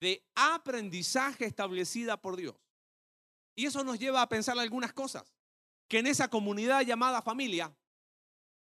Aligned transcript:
de 0.00 0.24
aprendizaje 0.34 1.44
establecida 1.44 2.20
por 2.20 2.36
Dios. 2.36 2.56
Y 3.56 3.66
eso 3.66 3.82
nos 3.84 3.98
lleva 3.98 4.22
a 4.22 4.28
pensar 4.28 4.58
algunas 4.58 4.92
cosas. 4.92 5.34
Que 5.88 5.98
en 5.98 6.06
esa 6.06 6.28
comunidad 6.28 6.82
llamada 6.82 7.22
familia 7.22 7.74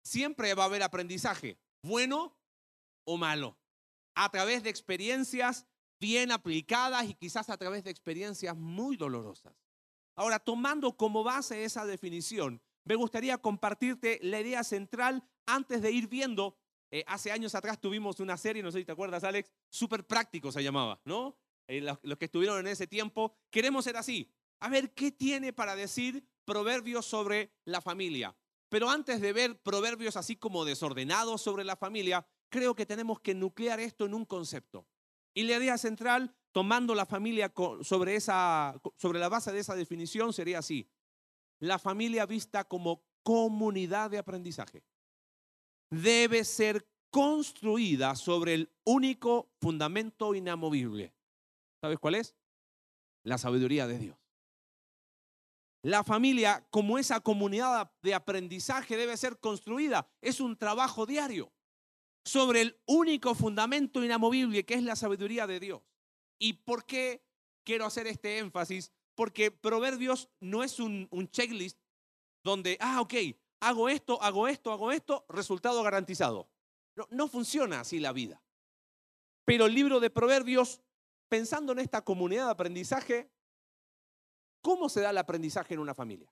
siempre 0.04 0.54
va 0.54 0.64
a 0.64 0.66
haber 0.68 0.82
aprendizaje, 0.82 1.60
bueno 1.84 2.36
o 3.06 3.18
malo, 3.18 3.58
a 4.16 4.30
través 4.30 4.64
de 4.64 4.70
experiencias 4.70 5.66
bien 6.00 6.32
aplicadas 6.32 7.06
y 7.06 7.14
quizás 7.14 7.50
a 7.50 7.58
través 7.58 7.84
de 7.84 7.92
experiencias 7.92 8.56
muy 8.58 8.98
dolorosas. 8.98 9.54
Ahora, 10.16 10.40
tomando 10.40 10.98
como 10.98 11.24
base 11.24 11.64
esa 11.64 11.86
definición, 11.86 12.62
me 12.84 12.96
gustaría 12.96 13.38
compartirte 13.38 14.20
la 14.24 14.40
idea 14.40 14.64
central 14.64 15.24
antes 15.46 15.82
de 15.82 15.92
ir 15.92 16.08
viendo. 16.08 16.58
Eh, 16.92 17.06
hace 17.08 17.32
años 17.32 17.56
atrás 17.56 17.80
tuvimos 17.80 18.20
una 18.20 18.36
serie, 18.38 18.62
no 18.62 18.72
sé 18.72 18.80
si 18.80 18.86
te 18.86 18.92
acuerdas, 18.92 19.24
Alex, 19.24 19.50
súper 19.70 20.06
práctico 20.06 20.52
se 20.52 20.62
llamaba, 20.62 21.02
¿no? 21.06 21.38
Eh, 21.68 21.80
los, 21.80 21.98
los 22.04 22.18
que 22.18 22.26
estuvieron 22.26 22.60
en 22.60 22.68
ese 22.68 22.86
tiempo, 22.86 23.34
queremos 23.50 23.86
ser 23.86 23.96
así. 23.96 24.30
A 24.60 24.70
ver, 24.70 24.94
¿qué 24.94 25.12
tiene 25.12 25.54
para 25.54 25.76
decir 25.76 26.28
Proverbios 26.44 27.06
sobre 27.06 27.54
la 27.64 27.80
familia? 27.80 28.36
Pero 28.68 28.90
antes 28.90 29.22
de 29.22 29.34
ver 29.34 29.62
proverbios 29.62 30.16
así 30.16 30.38
como 30.38 30.64
desordenados 30.64 31.42
sobre 31.42 31.64
la 31.64 31.76
familia, 31.76 32.26
creo 32.50 32.74
que 32.74 32.86
tenemos 32.86 33.20
que 33.20 33.36
nuclear 33.36 33.80
esto 33.80 34.06
en 34.06 34.14
un 34.14 34.26
concepto. 34.26 34.88
Y 35.34 35.44
la 35.44 35.58
idea 35.58 35.78
central, 35.78 36.34
tomando 36.52 36.96
la 36.96 37.06
familia 37.06 37.54
sobre, 37.82 38.16
esa, 38.16 38.80
sobre 38.98 39.20
la 39.20 39.30
base 39.30 39.52
de 39.52 39.60
esa 39.60 39.76
definición, 39.76 40.32
sería 40.32 40.60
así. 40.60 40.90
La 41.60 41.80
familia 41.80 42.26
vista 42.26 42.64
como 42.64 43.04
comunidad 43.24 44.10
de 44.10 44.20
aprendizaje 44.20 44.84
debe 45.92 46.44
ser 46.44 46.88
construida 47.12 48.16
sobre 48.16 48.54
el 48.56 48.72
único 48.86 49.52
fundamento 49.62 50.34
inamovible. 50.34 51.14
¿Sabes 51.82 52.00
cuál 52.00 52.16
es? 52.16 52.36
La 53.24 53.38
sabiduría 53.38 53.86
de 53.86 54.00
Dios. 54.00 54.18
La 55.84 56.04
familia, 56.04 56.66
como 56.70 56.98
esa 56.98 57.20
comunidad 57.22 57.92
de 58.02 58.14
aprendizaje, 58.14 58.98
debe 58.98 59.18
ser 59.18 59.40
construida. 59.40 60.10
Es 60.22 60.40
un 60.40 60.56
trabajo 60.56 61.06
diario 61.06 61.52
sobre 62.24 62.62
el 62.62 62.80
único 62.86 63.34
fundamento 63.34 64.04
inamovible 64.04 64.64
que 64.64 64.76
es 64.76 64.84
la 64.84 64.96
sabiduría 64.96 65.48
de 65.48 65.60
Dios. 65.60 65.82
¿Y 66.40 66.54
por 66.54 66.86
qué 66.86 67.24
quiero 67.64 67.86
hacer 67.86 68.08
este 68.08 68.38
énfasis? 68.38 68.92
Porque 69.16 69.52
Proverbios 69.52 70.30
no 70.40 70.64
es 70.64 70.80
un, 70.80 71.10
checklist 71.32 71.80
donde, 72.44 72.78
ah, 72.80 73.02
ok, 73.02 73.14
hago 73.62 73.90
esto, 73.90 74.22
hago 74.22 74.48
esto, 74.48 74.72
hago 74.72 74.92
esto, 74.92 75.26
resultado 75.30 75.82
garantizado. 75.84 76.50
No, 76.96 77.08
no 77.10 77.28
funciona 77.28 77.80
así 77.80 78.00
la 78.00 78.12
vida. 78.12 78.42
Pero 79.46 79.66
el 79.66 79.74
libro 79.74 80.00
de 80.00 80.10
Proverbios, 80.10 80.82
pensando 81.30 81.72
en 81.72 81.80
esta 81.80 82.02
comunidad 82.02 82.46
de 82.46 82.52
aprendizaje, 82.52 83.32
¿cómo 84.62 84.90
se 84.90 85.02
da 85.02 85.12
el 85.12 85.18
aprendizaje 85.18 85.74
en 85.74 85.80
una 85.80 85.96
familia? 85.96 86.32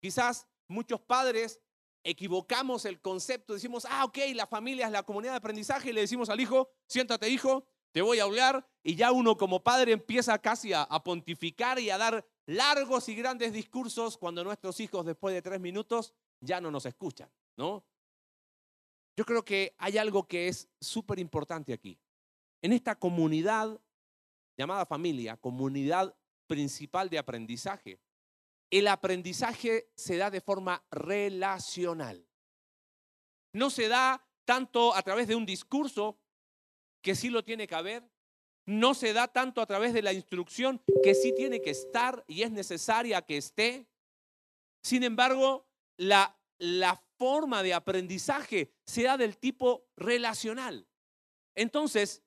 Quizás 0.00 0.46
muchos 0.68 1.00
padres 1.00 1.60
equivocamos 2.04 2.84
el 2.84 3.00
concepto, 3.00 3.54
decimos, 3.54 3.86
ah, 3.88 4.04
ok, 4.04 4.18
la 4.34 4.46
familia 4.46 4.86
es 4.86 4.92
la 4.92 5.02
comunidad 5.02 5.32
de 5.32 5.38
aprendizaje 5.38 5.90
y 5.90 5.92
le 5.92 6.02
decimos 6.02 6.28
al 6.28 6.40
hijo, 6.40 6.70
siéntate 6.86 7.28
hijo, 7.30 7.66
te 7.92 8.02
voy 8.02 8.18
a 8.18 8.24
hablar 8.24 8.68
y 8.82 8.94
ya 8.96 9.10
uno 9.12 9.36
como 9.36 9.62
padre 9.62 9.92
empieza 9.92 10.38
casi 10.38 10.72
a, 10.72 10.86
pontificar 11.04 11.78
y 11.78 11.90
a 11.90 11.98
dar 11.98 12.26
largos 12.46 13.08
y 13.08 13.14
grandes 13.14 13.52
discursos 13.52 14.18
cuando 14.18 14.44
nuestros 14.44 14.78
hijos 14.80 15.04
después 15.04 15.34
de 15.34 15.42
tres 15.42 15.60
minutos 15.60 16.14
ya 16.40 16.60
no 16.60 16.70
nos 16.70 16.86
escuchan, 16.86 17.30
¿no? 17.56 17.84
Yo 19.16 19.24
creo 19.24 19.44
que 19.44 19.74
hay 19.78 19.96
algo 19.98 20.26
que 20.26 20.48
es 20.48 20.68
súper 20.80 21.18
importante 21.18 21.72
aquí. 21.72 21.98
En 22.62 22.72
esta 22.72 22.98
comunidad 22.98 23.80
llamada 24.56 24.86
familia, 24.86 25.36
comunidad 25.36 26.16
principal 26.46 27.08
de 27.08 27.18
aprendizaje, 27.18 28.00
el 28.70 28.88
aprendizaje 28.88 29.90
se 29.94 30.16
da 30.16 30.30
de 30.30 30.40
forma 30.40 30.84
relacional. 30.90 32.26
No 33.52 33.70
se 33.70 33.88
da 33.88 34.26
tanto 34.44 34.94
a 34.94 35.02
través 35.02 35.28
de 35.28 35.36
un 35.36 35.46
discurso, 35.46 36.18
que 37.00 37.14
sí 37.14 37.30
lo 37.30 37.44
tiene 37.44 37.66
que 37.66 37.74
haber, 37.74 38.10
no 38.66 38.94
se 38.94 39.12
da 39.12 39.28
tanto 39.28 39.60
a 39.60 39.66
través 39.66 39.92
de 39.92 40.02
la 40.02 40.12
instrucción, 40.12 40.82
que 41.02 41.14
sí 41.14 41.34
tiene 41.34 41.60
que 41.60 41.70
estar 41.70 42.24
y 42.26 42.42
es 42.42 42.50
necesaria 42.50 43.22
que 43.22 43.36
esté. 43.36 43.86
Sin 44.82 45.02
embargo, 45.02 45.66
la, 45.96 46.38
la 46.58 46.96
forma 47.18 47.62
de 47.62 47.74
aprendizaje 47.74 48.72
se 48.86 49.02
da 49.02 49.16
del 49.16 49.36
tipo 49.36 49.86
relacional. 49.96 50.86
Entonces, 51.54 52.22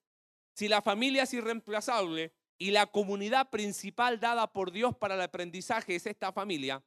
si 0.56 0.68
la 0.68 0.82
familia 0.82 1.24
es 1.24 1.34
irreemplazable, 1.34 2.34
y 2.58 2.72
la 2.72 2.88
comunidad 2.88 3.50
principal 3.50 4.20
dada 4.20 4.52
por 4.52 4.72
Dios 4.72 4.96
para 4.96 5.16
el 5.16 5.22
aprendizaje 5.22 5.96
es 5.96 6.06
esta 6.06 6.32
familia, 6.32 6.84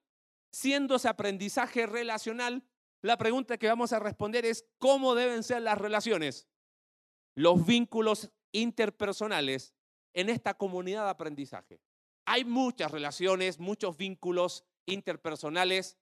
siendo 0.53 0.97
ese 0.97 1.09
aprendizaje 1.09 1.87
relacional, 1.87 2.65
la 3.03 3.17
pregunta 3.17 3.57
que 3.57 3.69
vamos 3.69 3.93
a 3.93 3.99
responder 3.99 4.45
es 4.45 4.67
cómo 4.79 5.15
deben 5.15 5.43
ser 5.43 5.63
las 5.63 5.79
relaciones, 5.79 6.49
los 7.37 7.65
vínculos 7.65 8.31
interpersonales 8.53 9.75
en 10.15 10.29
esta 10.29 10.55
comunidad 10.55 11.05
de 11.05 11.11
aprendizaje. 11.11 11.81
Hay 12.27 12.45
muchas 12.45 12.91
relaciones, 12.91 13.59
muchos 13.59 13.97
vínculos 13.97 14.65
interpersonales 14.87 15.99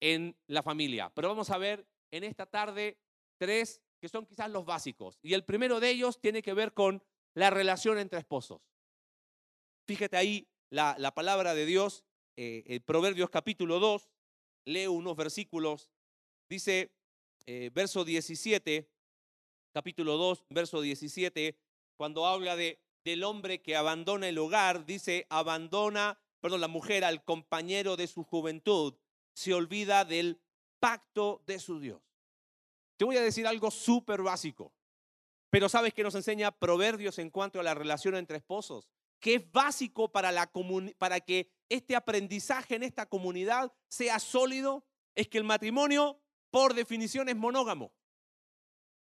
en 0.00 0.36
la 0.46 0.62
familia, 0.62 1.10
pero 1.14 1.28
vamos 1.28 1.50
a 1.50 1.58
ver 1.58 1.86
en 2.10 2.24
esta 2.24 2.46
tarde 2.46 2.98
tres 3.36 3.82
que 4.00 4.08
son 4.08 4.26
quizás 4.26 4.50
los 4.50 4.64
básicos. 4.64 5.18
Y 5.22 5.34
el 5.34 5.44
primero 5.44 5.80
de 5.80 5.90
ellos 5.90 6.20
tiene 6.20 6.42
que 6.42 6.54
ver 6.54 6.72
con 6.72 7.02
la 7.34 7.50
relación 7.50 7.98
entre 7.98 8.20
esposos. 8.20 8.62
Fíjate 9.86 10.16
ahí 10.16 10.48
la, 10.70 11.12
palabra 11.14 11.54
de 11.54 11.66
Dios, 11.66 12.04
eh, 12.36 12.80
Proverbios 12.84 13.30
capítulo 13.30 13.80
2, 13.80 14.08
leo 14.66 14.92
unos 14.92 15.16
versículos. 15.16 15.90
Dice, 16.48 16.92
eh, 17.46 17.70
verso 17.72 18.04
17, 18.04 18.88
capítulo 19.72 20.16
2, 20.16 20.44
verso 20.50 20.80
17, 20.80 21.58
cuando 21.98 22.26
habla 22.26 22.56
de, 22.56 22.80
del 23.04 23.24
hombre 23.24 23.60
que 23.60 23.76
abandona 23.76 24.28
el 24.28 24.38
hogar, 24.38 24.86
dice, 24.86 25.26
abandona, 25.28 26.18
perdón, 26.40 26.62
la 26.62 26.68
mujer 26.68 27.04
al 27.04 27.22
compañero 27.24 27.98
de 27.98 28.06
su 28.06 28.24
juventud, 28.24 28.94
se 29.34 29.52
olvida 29.52 30.06
del 30.06 30.40
pacto 30.80 31.42
de 31.46 31.58
su 31.58 31.80
Dios. 31.80 32.00
Te 32.96 33.04
voy 33.04 33.18
a 33.18 33.22
decir 33.22 33.46
algo 33.46 33.70
súper 33.70 34.22
básico, 34.22 34.72
pero 35.50 35.68
¿sabes 35.68 35.92
qué 35.92 36.02
nos 36.02 36.14
enseña 36.14 36.52
Proverbios 36.52 37.18
en 37.18 37.30
cuanto 37.30 37.60
a 37.60 37.62
la 37.62 37.74
relación 37.74 38.14
entre 38.14 38.38
esposos? 38.38 38.88
que 39.20 39.34
es 39.34 39.52
básico 39.52 40.10
para, 40.10 40.32
la 40.32 40.50
para 40.98 41.20
que 41.20 41.50
este 41.68 41.96
aprendizaje 41.96 42.76
en 42.76 42.82
esta 42.82 43.06
comunidad 43.06 43.72
sea 43.88 44.18
sólido, 44.18 44.86
es 45.14 45.28
que 45.28 45.38
el 45.38 45.44
matrimonio, 45.44 46.20
por 46.50 46.74
definición, 46.74 47.28
es 47.28 47.36
monógamo. 47.36 47.92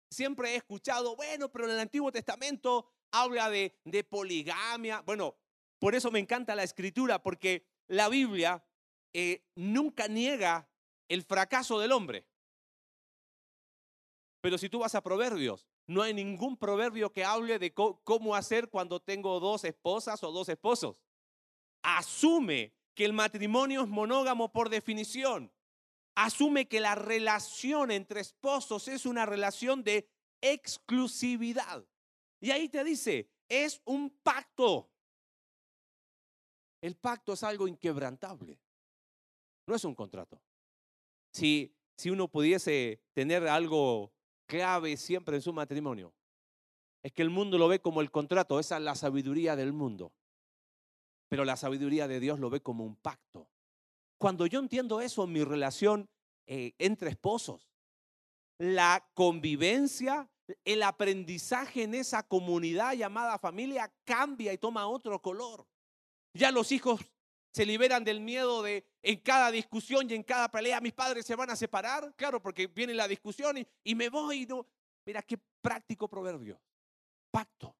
Siempre 0.09 0.51
he 0.51 0.55
escuchado, 0.55 1.15
bueno, 1.15 1.49
pero 1.49 1.65
en 1.65 1.71
el 1.71 1.79
Antiguo 1.79 2.11
Testamento 2.11 2.89
habla 3.11 3.49
de, 3.49 3.73
poligamia. 4.09 5.01
Bueno, 5.01 5.37
por 5.77 5.95
eso 5.95 6.11
me 6.11 6.19
encanta 6.19 6.55
la 6.55 6.63
escritura, 6.63 7.21
porque 7.21 7.67
la 7.87 8.09
Biblia 8.09 8.63
eh, 9.13 9.45
nunca 9.55 10.07
niega 10.07 10.69
el 11.07 11.23
fracaso 11.23 11.79
del 11.79 11.91
hombre. 11.91 12.25
Pero 14.41 14.57
si 14.57 14.69
tú 14.69 14.79
vas 14.79 14.95
a 14.95 15.01
Proverbios, 15.01 15.67
no 15.89 16.01
hay 16.01 16.13
ningún 16.13 16.55
proverbio 16.55 17.11
que 17.11 17.25
hable 17.25 17.57
de 17.57 17.73
cómo 17.73 18.35
hacer 18.35 18.69
cuando 18.69 18.99
tengo 18.99 19.39
dos 19.39 19.63
esposas 19.63 20.23
o 20.23 20.31
dos 20.31 20.47
esposos. 20.47 21.01
Asume 21.81 22.73
que 22.93 23.05
el 23.05 23.13
matrimonio 23.13 23.81
es 23.81 23.87
monógamo 23.87 24.51
por 24.51 24.69
definición. 24.69 25.51
Asume 26.21 26.67
que 26.67 26.81
la 26.81 26.95
relación 26.95 27.91
entre 27.91 28.19
esposos 28.19 28.89
es 28.89 29.05
una 29.05 29.25
relación 29.25 29.83
de 29.85 30.09
exclusividad. 30.41 31.85
Y 32.41 32.51
ahí 32.51 32.67
te 32.67 32.83
dice, 32.83 33.29
es 33.47 33.81
un 33.85 34.09
pacto. 34.21 34.89
El 36.81 36.97
pacto 36.97 37.31
es 37.31 37.43
algo 37.43 37.69
inquebrantable. 37.69 38.59
No 39.65 39.75
es 39.75 39.85
un 39.85 39.95
contrato. 39.95 40.41
Si, 41.31 41.73
si 41.95 42.09
uno 42.09 42.27
pudiese 42.27 43.01
tener 43.13 43.47
algo 43.47 44.11
clave 44.45 44.97
siempre 44.97 45.37
en 45.37 45.41
su 45.41 45.53
matrimonio 45.53 46.13
es 47.01 47.13
que 47.13 47.21
el 47.21 47.29
mundo 47.29 47.57
lo 47.57 47.69
ve 47.69 47.79
como 47.79 48.01
el 48.01 48.11
contrato, 48.11 48.59
esa 48.59 48.75
es 48.75 48.83
la 48.83 48.95
sabiduría 48.95 49.55
del 49.55 49.71
mundo. 49.71 50.11
Pero 51.29 51.45
la 51.45 51.55
sabiduría 51.55 52.09
de 52.09 52.19
Dios 52.19 52.39
lo 52.39 52.49
ve 52.49 52.61
como 52.61 52.83
un 52.83 52.97
pacto. 52.97 53.47
Cuando 54.19 54.45
yo 54.45 54.59
entiendo 54.59 55.01
eso 55.01 55.23
en 55.23 55.31
mi 55.31 55.43
relación 55.43 56.09
eh, 56.45 56.73
entre 56.77 57.09
esposos, 57.09 57.71
la 58.59 59.09
convivencia, 59.13 60.29
el 60.65 60.83
aprendizaje 60.83 61.83
en 61.83 61.95
esa 61.95 62.23
comunidad 62.23 62.93
llamada 62.93 63.39
familia 63.39 63.91
cambia 64.03 64.51
y 64.51 64.57
toma 64.57 64.87
otro 64.87 65.21
color. 65.21 65.65
Ya 66.33 66.51
los 66.51 66.71
hijos 66.73 66.99
se 67.53 67.65
liberan 67.65 68.03
del 68.03 68.19
miedo 68.19 68.61
de 68.61 68.85
en 69.01 69.19
cada 69.21 69.51
discusión 69.51 70.09
y 70.09 70.15
en 70.15 70.23
cada 70.23 70.51
pelea 70.51 70.81
mis 70.81 70.93
padres 70.93 71.25
se 71.25 71.35
van 71.35 71.49
a 71.49 71.55
separar. 71.55 72.13
Claro, 72.17 72.41
porque 72.41 72.67
viene 72.67 72.93
la 72.93 73.07
discusión 73.07 73.65
y, 73.83 73.95
me 73.95 74.09
voy. 74.09 74.45
no. 74.45 74.67
Mira 75.05 75.21
qué 75.21 75.39
práctico 75.61 76.09
proverbio. 76.09 76.59
Pacto. 77.31 77.73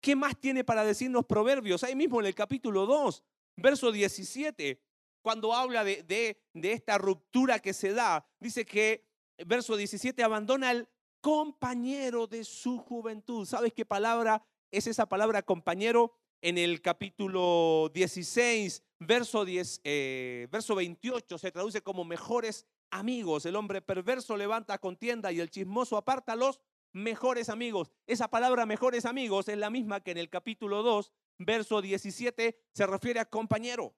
¿Qué 0.00 0.16
más 0.16 0.40
tiene 0.40 0.64
para 0.64 0.84
decirnos 0.84 1.26
Proverbios? 1.26 1.84
Ahí 1.84 1.94
mismo 1.94 2.20
en 2.20 2.26
el 2.26 2.34
capítulo 2.34 2.86
2, 2.86 3.22
verso 3.56 3.92
17, 3.92 4.80
cuando 5.22 5.54
habla 5.54 5.84
de, 5.84 6.02
de, 6.04 6.72
esta 6.72 6.98
ruptura 6.98 7.58
que 7.58 7.72
se 7.72 7.92
da, 7.92 8.26
dice 8.38 8.64
que, 8.64 9.06
verso 9.46 9.76
17, 9.76 10.22
abandona 10.22 10.70
al 10.70 10.88
compañero 11.20 12.26
de 12.26 12.44
su 12.44 12.78
juventud. 12.78 13.46
¿Sabes 13.46 13.72
qué 13.72 13.84
palabra 13.84 14.44
es 14.70 14.86
esa 14.86 15.06
palabra 15.06 15.42
compañero? 15.42 16.12
En 16.42 16.56
el 16.56 16.80
capítulo 16.80 17.90
16, 17.92 18.82
verso, 18.98 19.44
10, 19.44 19.82
eh, 19.84 20.48
verso 20.50 20.74
28, 20.74 21.36
se 21.36 21.52
traduce 21.52 21.82
como 21.82 22.04
mejores 22.04 22.66
amigos. 22.90 23.44
El 23.44 23.56
hombre 23.56 23.82
perverso 23.82 24.36
levanta 24.36 24.78
contienda 24.78 25.32
y 25.32 25.40
el 25.40 25.50
chismoso 25.50 25.98
aparta 25.98 26.36
los 26.36 26.60
mejores 26.92 27.48
amigos. 27.48 27.90
Esa 28.06 28.28
palabra 28.28 28.66
mejores 28.66 29.04
amigos 29.04 29.48
es 29.48 29.58
la 29.58 29.70
misma 29.70 30.00
que 30.00 30.12
en 30.12 30.18
el 30.18 30.28
capítulo 30.28 30.82
2, 30.82 31.12
verso 31.38 31.80
17, 31.80 32.58
se 32.72 32.86
refiere 32.86 33.20
a 33.20 33.24
compañero. 33.24 33.94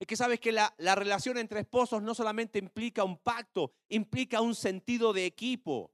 Es 0.00 0.06
que 0.06 0.16
sabes 0.16 0.40
que 0.40 0.50
la, 0.50 0.74
la 0.78 0.94
relación 0.94 1.36
entre 1.36 1.60
esposos 1.60 2.02
no 2.02 2.14
solamente 2.14 2.58
implica 2.58 3.04
un 3.04 3.18
pacto, 3.18 3.74
implica 3.90 4.40
un 4.40 4.54
sentido 4.54 5.12
de 5.12 5.26
equipo. 5.26 5.92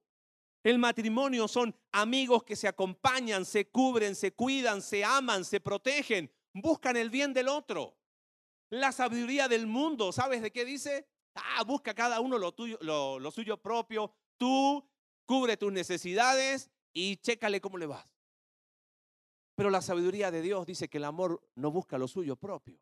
El 0.63 0.79
matrimonio 0.79 1.49
son 1.49 1.77
amigos 1.93 2.45
que 2.45 2.57
se 2.57 2.69
acompañan, 2.69 3.45
se 3.45 3.69
cubren, 3.69 4.15
se 4.15 4.33
cuidan, 4.33 4.81
se 4.81 5.05
aman, 5.05 5.45
se 5.45 5.61
protegen, 5.61 6.31
buscan 6.55 6.97
el 6.97 7.11
bien 7.11 7.35
del 7.35 7.49
otro. 7.49 7.97
La 8.71 8.93
sabiduría 8.93 9.49
del 9.49 9.67
mundo, 9.67 10.13
¿sabes 10.13 10.41
de 10.41 10.53
qué 10.53 10.65
dice? 10.65 11.09
Ah, 11.35 11.65
busca 11.65 11.95
cada 11.95 12.21
uno 12.21 12.39
lo, 12.39 12.55
lo, 12.81 13.31
suyo 13.31 13.61
propio. 13.61 14.13
Tú 14.37 14.89
cubre 15.25 15.57
tus 15.57 15.73
necesidades 15.73 16.71
y 16.93 17.17
chécale 17.17 17.61
cómo 17.61 17.77
le 17.77 17.87
vas. 17.87 18.07
Pero 19.57 19.71
la 19.71 19.83
sabiduría 19.83 20.31
de 20.31 20.43
Dios 20.43 20.67
dice 20.67 20.89
que 20.89 20.99
el 20.99 21.05
amor 21.05 21.43
no 21.55 21.71
busca 21.71 21.99
lo 21.99 22.09
suyo 22.09 22.37
propio. 22.37 22.81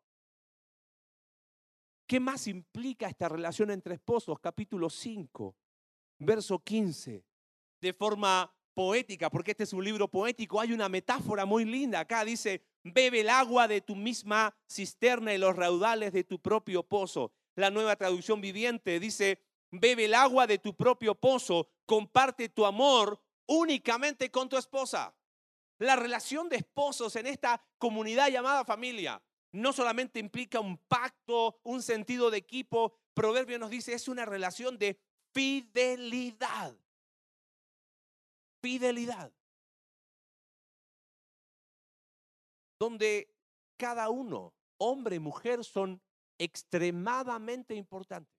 ¿Qué 2.07 2.19
más 2.19 2.47
implica 2.47 3.07
esta 3.07 3.29
relación 3.29 3.71
entre 3.71 3.95
esposos? 3.95 4.39
Capítulo 4.39 4.89
5, 4.89 5.55
verso 6.19 6.59
15. 6.59 7.23
De 7.81 7.93
forma 7.93 8.53
poética, 8.73 9.29
porque 9.29 9.51
este 9.51 9.63
es 9.63 9.73
un 9.73 9.83
libro 9.83 10.07
poético, 10.07 10.59
hay 10.59 10.73
una 10.73 10.89
metáfora 10.89 11.45
muy 11.45 11.65
linda 11.65 11.99
acá. 11.99 12.25
Dice, 12.25 12.63
bebe 12.83 13.21
el 13.21 13.29
agua 13.29 13.67
de 13.67 13.81
tu 13.81 13.95
misma 13.95 14.55
cisterna 14.67 15.33
y 15.33 15.37
los 15.37 15.55
raudales 15.55 16.13
de 16.13 16.23
tu 16.23 16.39
propio 16.39 16.83
pozo 16.83 17.31
la 17.55 17.71
nueva 17.71 17.95
traducción 17.95 18.41
viviente, 18.41 18.99
dice, 18.99 19.41
bebe 19.71 20.05
el 20.05 20.13
agua 20.13 20.45
de 20.45 20.59
tu 20.59 20.75
propio 20.75 21.15
pozo, 21.15 21.69
comparte 21.85 22.49
tu 22.49 22.65
amor 22.65 23.21
únicamente 23.47 24.29
con 24.29 24.49
tu 24.49 24.57
esposa. 24.57 25.15
La 25.79 25.95
relación 25.95 26.49
de 26.49 26.57
esposos 26.57 27.15
en 27.15 27.27
esta 27.27 27.63
comunidad 27.77 28.29
llamada 28.29 28.63
familia 28.63 29.21
no 29.55 29.73
solamente 29.73 30.19
implica 30.19 30.59
un 30.59 30.77
pacto, 30.77 31.59
un 31.63 31.81
sentido 31.81 32.29
de 32.29 32.37
equipo, 32.37 32.93
Proverbio 33.13 33.57
nos 33.57 33.69
dice, 33.69 33.93
es 33.93 34.07
una 34.07 34.25
relación 34.25 34.77
de 34.77 34.99
fidelidad. 35.33 36.77
Fidelidad. 38.61 39.31
Donde 42.79 43.33
cada 43.77 44.09
uno, 44.09 44.53
hombre 44.77 45.15
y 45.15 45.19
mujer, 45.19 45.63
son 45.63 46.01
extremadamente 46.37 47.73
importante. 47.73 48.31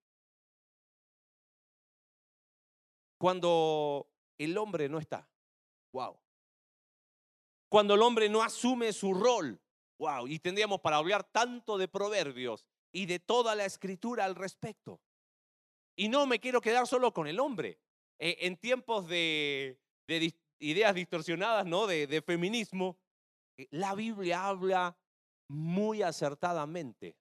Cuando 3.19 4.11
el 4.37 4.59
hombre 4.59 4.91
no 4.91 4.99
está, 4.99 5.27
wow. 5.93 6.21
Cuando 7.71 7.95
el 7.95 8.03
hombre 8.03 8.29
no 8.29 8.43
asume 8.43 8.93
su 8.93 9.15
rol, 9.15 9.59
wow. 9.99 10.27
Y 10.27 10.39
tendríamos 10.39 10.81
para 10.81 10.97
hablar 10.97 11.25
tanto 11.25 11.79
de 11.79 11.89
proverbios 11.89 12.67
y 12.93 13.07
de 13.07 13.19
toda 13.19 13.55
la 13.55 13.65
escritura 13.65 14.25
al 14.25 14.35
respecto. 14.35 15.01
Y 15.97 16.09
no 16.09 16.27
me 16.27 16.41
quiero 16.41 16.61
quedar 16.61 16.87
solo 16.87 17.13
con 17.13 17.27
el 17.27 17.41
hombre. 17.41 17.79
Eh, 18.19 18.37
en 18.41 18.57
tiempos 18.57 19.07
de, 19.09 19.79
ideas 20.59 20.95
distorsionadas, 20.95 21.67
¿no? 21.67 21.87
De, 21.87 22.23
feminismo, 22.23 22.99
eh, 23.59 23.67
la 23.71 23.95
Biblia 23.95 24.47
habla 24.47 24.97
muy 25.49 26.03
acertadamente 26.03 27.17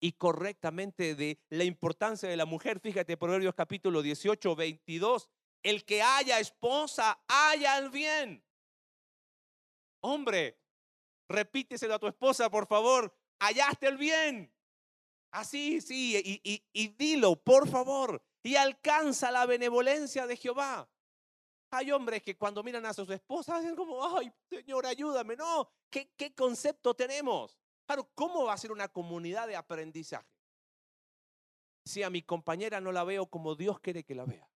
y 0.00 0.12
correctamente 0.12 1.14
de 1.14 1.38
la 1.50 1.64
importancia 1.64 2.28
de 2.28 2.36
la 2.36 2.46
mujer. 2.46 2.80
Fíjate, 2.80 3.16
Proverbios 3.16 3.54
capítulo 3.54 4.02
18, 4.02 4.54
22. 4.54 5.28
El 5.62 5.84
que 5.84 6.02
haya 6.02 6.38
esposa, 6.38 7.20
haya 7.26 7.78
el 7.78 7.90
bien. 7.90 8.44
Hombre, 10.00 10.60
repíteselo 11.28 11.94
a 11.94 11.98
tu 11.98 12.06
esposa, 12.06 12.50
por 12.50 12.66
favor. 12.66 13.14
Hallaste 13.40 13.86
el 13.86 13.96
bien. 13.96 14.52
Así, 15.30 15.80
sí, 15.80 16.16
y, 16.44 16.64
y 16.72 16.88
dilo, 16.88 17.36
por 17.36 17.68
favor. 17.68 18.22
Y 18.42 18.56
alcanza 18.56 19.30
la 19.30 19.44
benevolencia 19.44 20.26
de 20.26 20.36
Jehová. 20.36 20.88
Hay 21.70 21.90
hombres 21.90 22.22
que 22.22 22.36
cuando 22.36 22.62
miran 22.62 22.86
a 22.86 22.94
sus 22.94 23.10
esposas 23.10 23.60
dicen 23.60 23.76
como, 23.76 24.02
ay, 24.16 24.32
Señor, 24.48 24.86
ayúdame. 24.86 25.36
No, 25.36 25.68
¿qué, 25.90 26.12
qué 26.16 26.34
concepto 26.34 26.94
tenemos? 26.94 27.58
Claro, 27.86 28.08
¿cómo 28.14 28.44
va 28.44 28.52
a 28.52 28.58
ser 28.58 28.72
una 28.72 28.88
comunidad 28.88 29.46
de 29.48 29.56
aprendizaje? 29.56 30.28
Si 31.84 32.02
a 32.02 32.10
mi 32.10 32.22
compañera 32.22 32.80
no 32.80 32.92
la 32.92 33.04
veo 33.04 33.26
como 33.26 33.54
Dios 33.54 33.80
quiere 33.80 34.04
que 34.04 34.14
la 34.14 34.24
vea. 34.24 34.48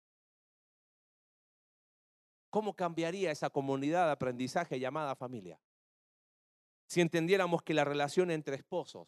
¿Cómo 2.49 2.75
cambiaría 2.75 3.31
esa 3.31 3.51
comunidad 3.51 4.07
de 4.07 4.13
aprendizaje 4.13 4.81
llamada 4.81 5.15
familia? 5.15 5.61
Si 6.91 7.01
entendiéramos 7.01 7.63
que 7.63 7.73
la 7.73 7.85
relación 7.85 8.33
entre 8.33 8.57
esposos 8.57 9.07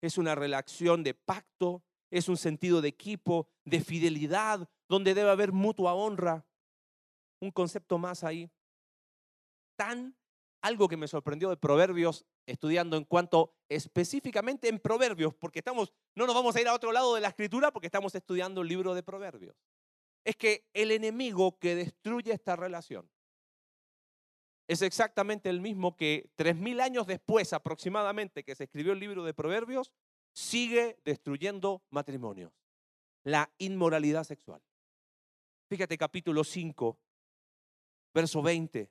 es 0.00 0.18
una 0.18 0.36
relación 0.36 1.02
de 1.02 1.14
pacto, 1.14 1.82
es 2.12 2.28
un 2.28 2.36
sentido 2.36 2.80
de 2.80 2.88
equipo, 2.88 3.48
de 3.64 3.80
fidelidad, 3.80 4.68
donde 4.88 5.14
debe 5.14 5.30
haber 5.30 5.50
mutua 5.50 5.94
honra. 5.94 6.46
Un 7.40 7.50
concepto 7.50 7.98
más 7.98 8.22
ahí. 8.22 8.48
Tan 9.76 10.16
algo 10.62 10.86
que 10.86 10.96
me 10.96 11.08
sorprendió 11.08 11.50
de 11.50 11.56
Proverbios 11.56 12.24
estudiando 12.46 12.96
en 12.96 13.04
cuanto 13.04 13.56
específicamente 13.68 14.68
en 14.68 14.78
Proverbios, 14.78 15.34
porque 15.34 15.58
estamos, 15.58 15.92
no 16.14 16.24
nos 16.24 16.36
vamos 16.36 16.54
a 16.54 16.60
ir 16.60 16.68
a 16.68 16.74
otro 16.74 16.92
lado 16.92 17.16
de 17.16 17.20
la 17.20 17.28
escritura 17.28 17.72
porque 17.72 17.88
estamos 17.88 18.14
estudiando 18.14 18.62
el 18.62 18.68
libro 18.68 18.94
de 18.94 19.02
Proverbios. 19.02 19.56
Es 20.24 20.36
que 20.36 20.68
el 20.72 20.92
enemigo 20.92 21.58
que 21.58 21.74
destruye 21.74 22.32
esta 22.32 22.54
relación 22.54 23.10
es 24.68 24.82
exactamente 24.82 25.48
el 25.48 25.62
mismo 25.62 25.96
que 25.96 26.30
tres 26.36 26.54
mil 26.54 26.80
años 26.80 27.06
después 27.06 27.54
aproximadamente 27.54 28.44
que 28.44 28.54
se 28.54 28.64
escribió 28.64 28.92
el 28.92 29.00
libro 29.00 29.24
de 29.24 29.32
Proverbios, 29.32 29.90
sigue 30.34 31.00
destruyendo 31.04 31.82
matrimonios. 31.90 32.52
La 33.24 33.50
inmoralidad 33.56 34.24
sexual. 34.24 34.62
Fíjate 35.70 35.96
capítulo 35.96 36.44
5, 36.44 36.98
verso 38.14 38.42
20. 38.42 38.90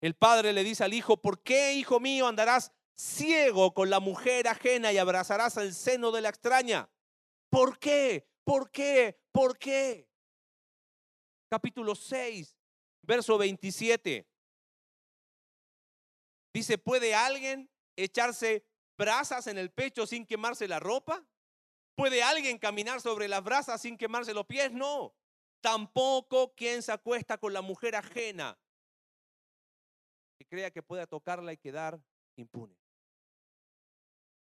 El 0.00 0.14
padre 0.14 0.52
le 0.52 0.64
dice 0.64 0.84
al 0.84 0.92
hijo, 0.92 1.16
¿por 1.16 1.42
qué, 1.42 1.74
hijo 1.74 2.00
mío, 2.00 2.26
andarás 2.26 2.72
ciego 2.96 3.74
con 3.74 3.90
la 3.90 4.00
mujer 4.00 4.48
ajena 4.48 4.92
y 4.92 4.98
abrazarás 4.98 5.56
el 5.56 5.72
seno 5.72 6.10
de 6.10 6.20
la 6.20 6.30
extraña? 6.30 6.90
¿Por 7.48 7.78
qué? 7.78 8.28
¿Por 8.44 8.70
qué? 8.70 9.20
¿Por 9.32 9.56
qué? 9.56 10.08
Capítulo 11.48 11.94
6, 11.94 12.56
verso 13.02 13.38
27. 13.38 14.27
Dice, 16.58 16.76
¿puede 16.76 17.14
alguien 17.14 17.70
echarse 17.94 18.66
brasas 18.96 19.46
en 19.46 19.58
el 19.58 19.70
pecho 19.70 20.08
sin 20.08 20.26
quemarse 20.26 20.66
la 20.66 20.80
ropa? 20.80 21.24
¿Puede 21.94 22.20
alguien 22.20 22.58
caminar 22.58 23.00
sobre 23.00 23.28
las 23.28 23.44
brasas 23.44 23.80
sin 23.80 23.96
quemarse 23.96 24.34
los 24.34 24.44
pies? 24.44 24.72
No. 24.72 25.14
Tampoco 25.60 26.52
quien 26.56 26.82
se 26.82 26.90
acuesta 26.90 27.38
con 27.38 27.52
la 27.52 27.62
mujer 27.62 27.94
ajena 27.94 28.58
que 30.36 30.46
crea 30.46 30.72
que 30.72 30.82
pueda 30.82 31.06
tocarla 31.06 31.52
y 31.52 31.58
quedar 31.58 32.02
impune. 32.34 32.74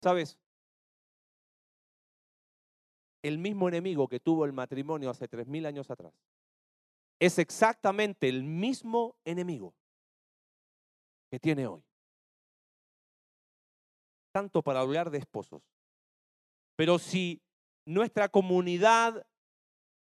¿Sabes? 0.04 0.38
El 3.24 3.40
mismo 3.40 3.68
enemigo 3.68 4.08
que 4.08 4.20
tuvo 4.20 4.46
el 4.46 4.54
matrimonio 4.54 5.10
hace 5.10 5.28
tres 5.28 5.48
mil 5.48 5.66
años 5.66 5.90
atrás 5.90 6.14
es 7.20 7.40
exactamente 7.40 8.30
el 8.30 8.44
mismo 8.44 9.16
enemigo 9.26 9.74
que 11.32 11.40
tiene 11.40 11.66
hoy. 11.66 11.84
Tanto 14.36 14.62
para 14.62 14.82
hablar 14.82 15.12
de 15.12 15.20
esposos. 15.20 15.64
Pero 16.76 17.00
si 17.00 17.42
nuestra 17.86 18.28
comunidad 18.28 19.26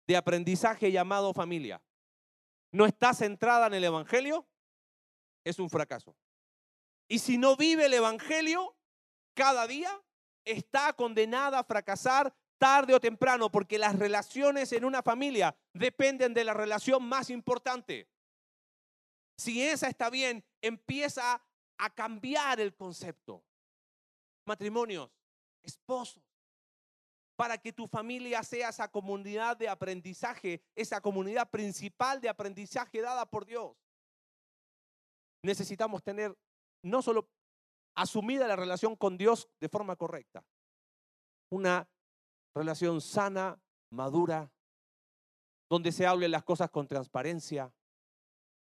de 0.08 0.18
aprendizaje 0.18 0.92
llamado 0.92 1.34
familia 1.34 1.82
no 2.74 2.86
está 2.86 3.13
centrada 3.13 3.68
en 3.68 3.75
el 3.75 3.86
Evangelio, 3.86 4.46
es 5.46 5.58
un 5.58 5.70
fracaso. 5.70 6.18
Y 7.08 7.20
si 7.20 7.38
no 7.38 7.56
vive 7.56 7.86
el 7.86 7.94
Evangelio 7.94 8.75
cada 9.38 9.68
día, 9.68 10.04
está 10.44 10.92
condenada 10.92 11.60
a 11.60 11.63
fracasar 11.63 12.36
tarde 12.58 12.94
o 12.94 13.00
temprano, 13.00 13.50
porque 13.50 13.80
las 13.80 13.98
relaciones 13.98 14.74
en 14.74 14.84
una 14.84 15.01
familia 15.01 15.56
dependen 15.74 16.34
de 16.34 16.44
la 16.44 16.54
relación 16.54 17.08
más 17.08 17.30
importante. 17.30 18.10
si 19.38 19.62
esa 19.62 19.88
está 19.88 20.10
bien, 20.10 20.44
empieza 20.62 21.42
a 21.77 21.89
cambiar 21.89 22.60
el 22.60 22.75
concepto. 22.75 23.46
Matrimonios, 24.46 25.12
esposos, 25.64 26.24
para 27.36 27.58
que 27.58 27.74
tu 27.74 27.88
familia 27.88 28.44
sea 28.44 28.70
esa 28.70 28.90
comunidad 28.90 29.58
de 29.58 29.68
aprendizaje, 29.68 30.62
esa 30.75 31.02
comunidad 31.02 31.50
principal 31.50 32.22
de 32.22 32.30
aprendizaje 32.30 33.02
dada 33.02 33.25
por 33.25 33.46
Dios. 33.46 33.75
Necesitamos 35.44 36.04
tener 36.04 36.38
no 36.84 37.02
solo 37.02 37.30
asumida 37.96 38.48
la 38.48 38.56
relación 38.56 38.96
con 38.96 39.18
Dios 39.18 39.50
de 39.60 39.70
forma 39.70 39.96
correcta, 39.96 40.46
una 41.50 41.90
relación 42.54 43.02
sana, 43.02 43.60
madura, 43.90 44.52
donde 45.70 45.92
se 45.92 46.06
hablen 46.06 46.32
las 46.32 46.44
cosas 46.44 46.70
con 46.70 46.88
transparencia, 46.88 47.74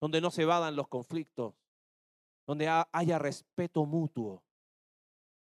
donde 0.00 0.21
no 0.21 0.30
se 0.30 0.45
vadan 0.45 0.76
los 0.76 0.88
conflictos, 0.88 1.54
donde 2.47 2.68
haya 2.92 3.18
respeto 3.18 3.85
mutuo, 3.85 4.45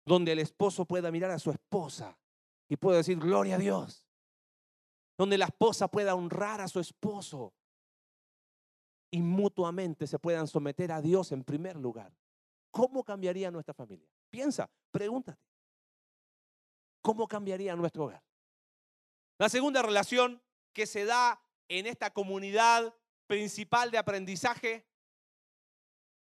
donde 0.06 0.32
el 0.32 0.40
esposo 0.40 0.86
pueda 0.86 1.12
mirar 1.12 1.32
a 1.32 1.40
su 1.40 1.52
esposa 1.52 2.18
y 2.68 2.78
pueda 2.78 2.98
decir 2.98 3.18
gloria 3.20 3.56
a 3.56 3.60
Dios, 3.60 4.06
donde 5.18 5.38
la 5.38 5.46
esposa 5.46 5.88
pueda 5.88 6.16
honrar 6.16 6.62
a 6.62 6.68
su 6.68 6.80
esposo 6.80 7.54
y 9.12 9.22
mutuamente 9.22 10.08
se 10.08 10.20
puedan 10.20 10.48
someter 10.48 10.92
a 10.92 11.02
Dios 11.02 11.32
en 11.32 11.44
primer 11.44 11.76
lugar. 11.76 12.14
¿Cómo 12.72 13.04
cambiaría 13.04 13.52
nuestra 13.52 13.74
familia? 13.74 14.08
Piensa, 14.30 14.70
pregúntate. 14.92 15.46
¿Cómo 17.02 17.28
cambiaría 17.28 17.76
nuestro 17.76 18.06
hogar? 18.06 18.24
La 19.38 19.50
segunda 19.50 19.82
relación 19.82 20.42
que 20.72 20.86
se 20.86 21.04
da 21.04 21.44
en 21.68 21.88
esta 21.88 22.14
comunidad 22.14 22.96
principal 23.28 23.92
de 23.92 23.98
aprendizaje 23.98 24.88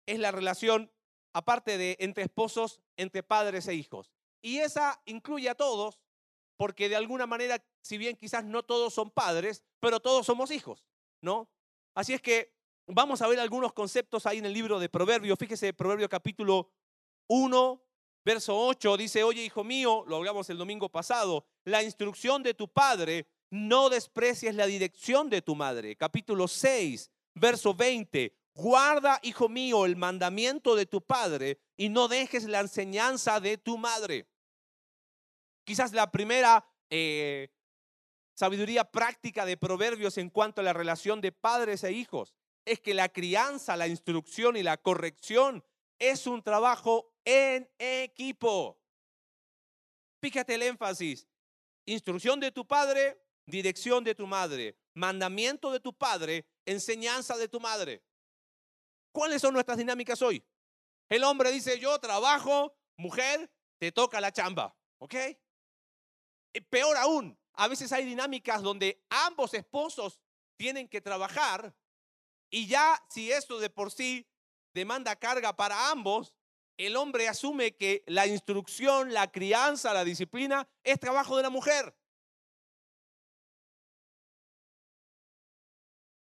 es 0.06 0.20
la 0.20 0.32
relación, 0.32 0.92
aparte 1.34 1.78
de 1.78 1.98
entre 2.00 2.24
esposos, 2.24 2.80
entre 2.96 3.24
padres 3.24 3.68
e 3.68 3.74
hijos. 3.74 4.12
Y 4.42 4.60
esa 4.60 5.02
incluye 5.06 5.50
a 5.50 5.56
todos, 5.56 6.00
porque 6.58 6.90
de 6.90 6.96
alguna 6.96 7.26
manera, 7.26 7.64
si 7.82 7.98
bien 7.98 8.16
quizás 8.16 8.46
no 8.46 8.64
todos 8.64 8.94
son 8.94 9.10
padres, 9.10 9.64
pero 9.80 10.00
todos 10.00 10.26
somos 10.26 10.52
hijos, 10.52 10.86
¿no? 11.22 11.50
Así 11.96 12.14
es 12.14 12.22
que 12.22 12.54
vamos 12.88 13.22
a 13.22 13.28
ver 13.28 13.40
algunos 13.40 13.74
conceptos 13.74 14.26
ahí 14.26 14.38
en 14.38 14.46
el 14.46 14.54
libro 14.54 14.80
de 14.80 14.90
Proverbios. 14.90 15.38
Fíjese, 15.40 15.74
Proverbio 15.74 16.08
capítulo 16.10 16.72
1, 17.28 17.84
verso 18.26 18.58
8, 18.58 18.98
dice, 18.98 19.24
oye, 19.24 19.44
hijo 19.44 19.64
mío, 19.64 20.04
lo 20.08 20.18
hablamos 20.18 20.50
el 20.50 20.58
domingo 20.58 20.90
pasado, 20.90 21.46
la 21.66 21.84
instrucción 21.84 22.44
de 22.44 22.54
tu 22.54 22.68
padre 22.68 23.28
no 23.54 23.90
desprecies 23.90 24.56
la 24.56 24.66
dirección 24.66 25.30
de 25.30 25.44
tu 25.44 25.56
madre. 25.56 25.96
Capítulo 25.96 26.48
6, 26.48 27.12
verso 27.36 27.76
20. 27.76 28.36
Guarda, 28.56 29.20
hijo 29.24 29.50
mío, 29.50 29.86
el 29.86 29.96
mandamiento 29.96 30.76
de 30.76 30.86
tu 30.86 31.02
padre 31.02 31.60
y 31.76 31.90
no 31.90 32.08
dejes 32.08 32.44
la 32.44 32.60
enseñanza 32.60 33.40
de 33.40 33.58
tu 33.58 33.78
madre. 33.78 34.28
Quizás 35.64 35.94
la 35.94 36.12
primera 36.12 36.66
eh, 36.90 37.50
sabiduría 38.36 38.84
práctica 38.84 39.46
de 39.46 39.58
proverbios 39.58 40.18
en 40.18 40.30
cuanto 40.30 40.62
a 40.62 40.64
la 40.64 40.74
relación 40.74 41.20
de 41.22 41.32
padres 41.32 41.84
e 41.84 41.92
hijos 41.94 42.36
es 42.66 42.80
que 42.80 42.94
la 42.94 43.10
crianza, 43.10 43.76
la 43.76 43.88
instrucción 43.88 44.56
y 44.56 44.64
la 44.64 44.78
corrección 44.78 45.64
es 46.00 46.28
un 46.28 46.42
trabajo 46.44 47.14
en 47.26 47.70
equipo. 47.80 48.80
Fíjate 50.22 50.56
el 50.56 50.64
énfasis. 50.64 51.28
Instrucción 51.86 52.40
de 52.40 52.52
tu 52.52 52.66
padre, 52.66 53.22
dirección 53.46 54.04
de 54.04 54.16
tu 54.16 54.26
madre, 54.26 54.78
mandamiento 54.94 55.72
de 55.72 55.80
tu 55.80 55.94
padre, 55.94 56.46
enseñanza 56.66 57.36
de 57.36 57.50
tu 57.50 57.60
madre. 57.60 58.02
¿Cuáles 59.14 59.42
son 59.42 59.54
nuestras 59.54 59.78
dinámicas 59.78 60.22
hoy? 60.22 60.44
El 61.08 61.24
hombre 61.24 61.52
dice, 61.52 61.80
yo 61.80 61.98
trabajo, 62.00 62.76
mujer, 62.98 63.50
te 63.78 63.94
toca 63.94 64.20
la 64.20 64.34
chamba, 64.34 64.76
¿ok? 64.98 65.16
Peor 66.70 66.98
aún, 66.98 67.38
a 67.54 67.68
veces 67.70 67.92
hay 67.94 68.04
dinámicas 68.04 68.62
donde 68.62 69.02
ambos 69.10 69.54
esposos 69.54 70.20
tienen 70.58 70.90
que 70.90 71.00
trabajar 71.00 71.74
y 72.50 72.68
ya 72.68 73.02
si 73.10 73.32
esto 73.32 73.60
de 73.60 73.70
por 73.70 73.92
sí 73.92 74.28
demanda 74.74 75.16
carga 75.16 75.56
para 75.56 75.92
ambos, 75.92 76.34
el 76.78 76.96
hombre 76.96 77.28
asume 77.28 77.76
que 77.76 78.04
la 78.08 78.28
instrucción, 78.28 79.14
la 79.14 79.32
crianza, 79.32 79.94
la 79.94 80.04
disciplina 80.04 80.68
es 80.84 81.00
trabajo 81.00 81.38
de 81.38 81.44
la 81.44 81.50
mujer. 81.50 81.96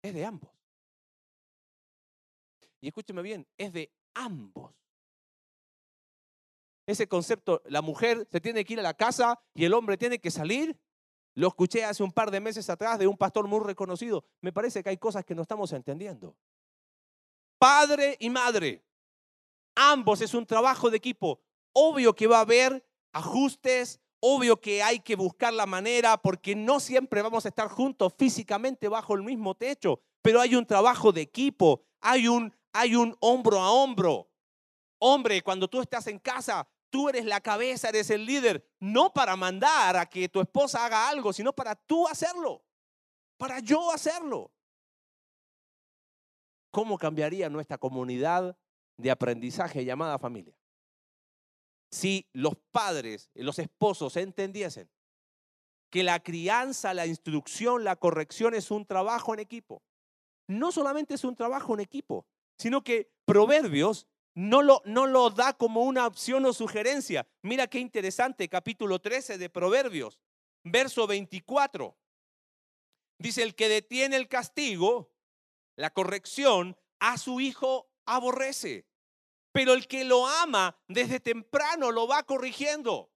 es 0.04 0.12
de 0.12 0.24
ambos. 0.24 0.53
Y 2.84 2.88
escúcheme 2.88 3.22
bien, 3.22 3.46
es 3.56 3.72
de 3.72 3.90
ambos. 4.12 4.74
Ese 6.86 7.08
concepto, 7.08 7.62
la 7.64 7.80
mujer 7.80 8.28
se 8.30 8.42
tiene 8.42 8.62
que 8.62 8.74
ir 8.74 8.80
a 8.80 8.82
la 8.82 8.92
casa 8.92 9.40
y 9.54 9.64
el 9.64 9.72
hombre 9.72 9.96
tiene 9.96 10.18
que 10.18 10.30
salir. 10.30 10.78
Lo 11.34 11.48
escuché 11.48 11.82
hace 11.82 12.02
un 12.02 12.12
par 12.12 12.30
de 12.30 12.40
meses 12.40 12.68
atrás 12.68 12.98
de 12.98 13.06
un 13.06 13.16
pastor 13.16 13.48
muy 13.48 13.60
reconocido. 13.64 14.26
Me 14.42 14.52
parece 14.52 14.82
que 14.82 14.90
hay 14.90 14.98
cosas 14.98 15.24
que 15.24 15.34
no 15.34 15.40
estamos 15.40 15.72
entendiendo. 15.72 16.36
Padre 17.58 18.18
y 18.20 18.28
madre, 18.28 18.84
ambos 19.74 20.20
es 20.20 20.34
un 20.34 20.44
trabajo 20.44 20.90
de 20.90 20.98
equipo. 20.98 21.40
Obvio 21.72 22.14
que 22.14 22.26
va 22.26 22.36
a 22.36 22.42
haber 22.42 22.86
ajustes, 23.14 23.98
Obvio 24.26 24.58
que 24.58 24.82
hay 24.82 25.00
que 25.00 25.16
buscar 25.16 25.52
la 25.52 25.66
manera 25.66 26.16
porque 26.16 26.56
no 26.56 26.80
siempre 26.80 27.20
vamos 27.20 27.44
a 27.44 27.48
estar 27.48 27.68
juntos 27.68 28.14
físicamente 28.16 28.88
bajo 28.88 29.14
el 29.14 29.22
mismo 29.22 29.54
techo, 29.54 30.00
pero 30.22 30.40
hay 30.40 30.54
un 30.54 30.64
trabajo 30.64 31.12
de 31.12 31.20
equipo, 31.20 31.82
hay 32.00 32.26
un, 32.26 32.50
hay 32.74 32.94
un 32.94 33.16
hombro 33.20 33.58
a 33.58 33.70
hombro. 33.70 34.28
Hombre, 34.98 35.40
cuando 35.40 35.66
tú 35.66 35.80
estás 35.80 36.06
en 36.08 36.18
casa, 36.18 36.68
tú 36.90 37.08
eres 37.08 37.24
la 37.24 37.40
cabeza, 37.40 37.88
eres 37.88 38.10
el 38.10 38.26
líder, 38.26 38.68
no 38.78 39.12
para 39.12 39.36
mandar 39.36 39.96
a 39.96 40.04
que 40.04 40.28
tu 40.28 40.40
esposa 40.42 40.84
haga 40.84 41.08
algo, 41.08 41.32
sino 41.32 41.54
para 41.54 41.74
tú 41.74 42.06
hacerlo, 42.06 42.62
para 43.38 43.60
yo 43.60 43.90
hacerlo. 43.90 44.52
¿Cómo 46.70 46.98
cambiaría 46.98 47.48
nuestra 47.48 47.78
comunidad 47.78 48.58
de 48.98 49.10
aprendizaje 49.10 49.84
llamada 49.84 50.18
familia? 50.18 50.54
si 51.94 52.28
los 52.32 52.56
padres, 52.72 53.30
los 53.34 53.60
esposos 53.60 54.16
entendiesen 54.16 54.90
que 55.90 56.02
la 56.02 56.18
crianza, 56.18 56.92
la 56.92 57.06
instrucción, 57.06 57.84
la 57.84 57.94
corrección 57.94 58.52
es 58.54 58.72
un 58.72 58.84
trabajo 58.84 59.32
en 59.32 59.38
equipo. 59.38 59.80
No 60.48 60.72
solamente 60.72 61.14
es 61.14 61.22
un 61.22 61.36
trabajo 61.36 61.72
en 61.72 61.80
equipo, 61.80 62.26
sino 62.58 62.82
que 62.82 63.10
Proverbios 63.24 64.06
no 64.34 64.62
lo, 64.62 64.82
no 64.84 65.06
lo 65.06 65.30
da 65.30 65.52
como 65.54 65.82
una 65.82 66.06
opción 66.06 66.44
o 66.44 66.52
sugerencia. 66.52 67.26
Mira 67.42 67.66
qué 67.66 67.78
interesante, 67.78 68.48
capítulo 68.48 69.00
13 69.00 69.38
de 69.38 69.50
Proverbios, 69.50 70.20
verso 70.64 71.06
24. 71.06 71.96
Dice, 73.18 73.42
el 73.42 73.54
que 73.54 73.68
detiene 73.68 74.16
el 74.16 74.28
castigo, 74.28 75.12
la 75.76 75.90
corrección, 75.90 76.76
a 76.98 77.16
su 77.16 77.40
hijo 77.40 77.88
aborrece 78.06 78.86
pero 79.54 79.72
el 79.72 79.86
que 79.86 80.04
lo 80.04 80.26
ama 80.26 80.76
desde 80.88 81.20
temprano 81.20 81.92
lo 81.92 82.08
va 82.08 82.24
corrigiendo. 82.24 83.12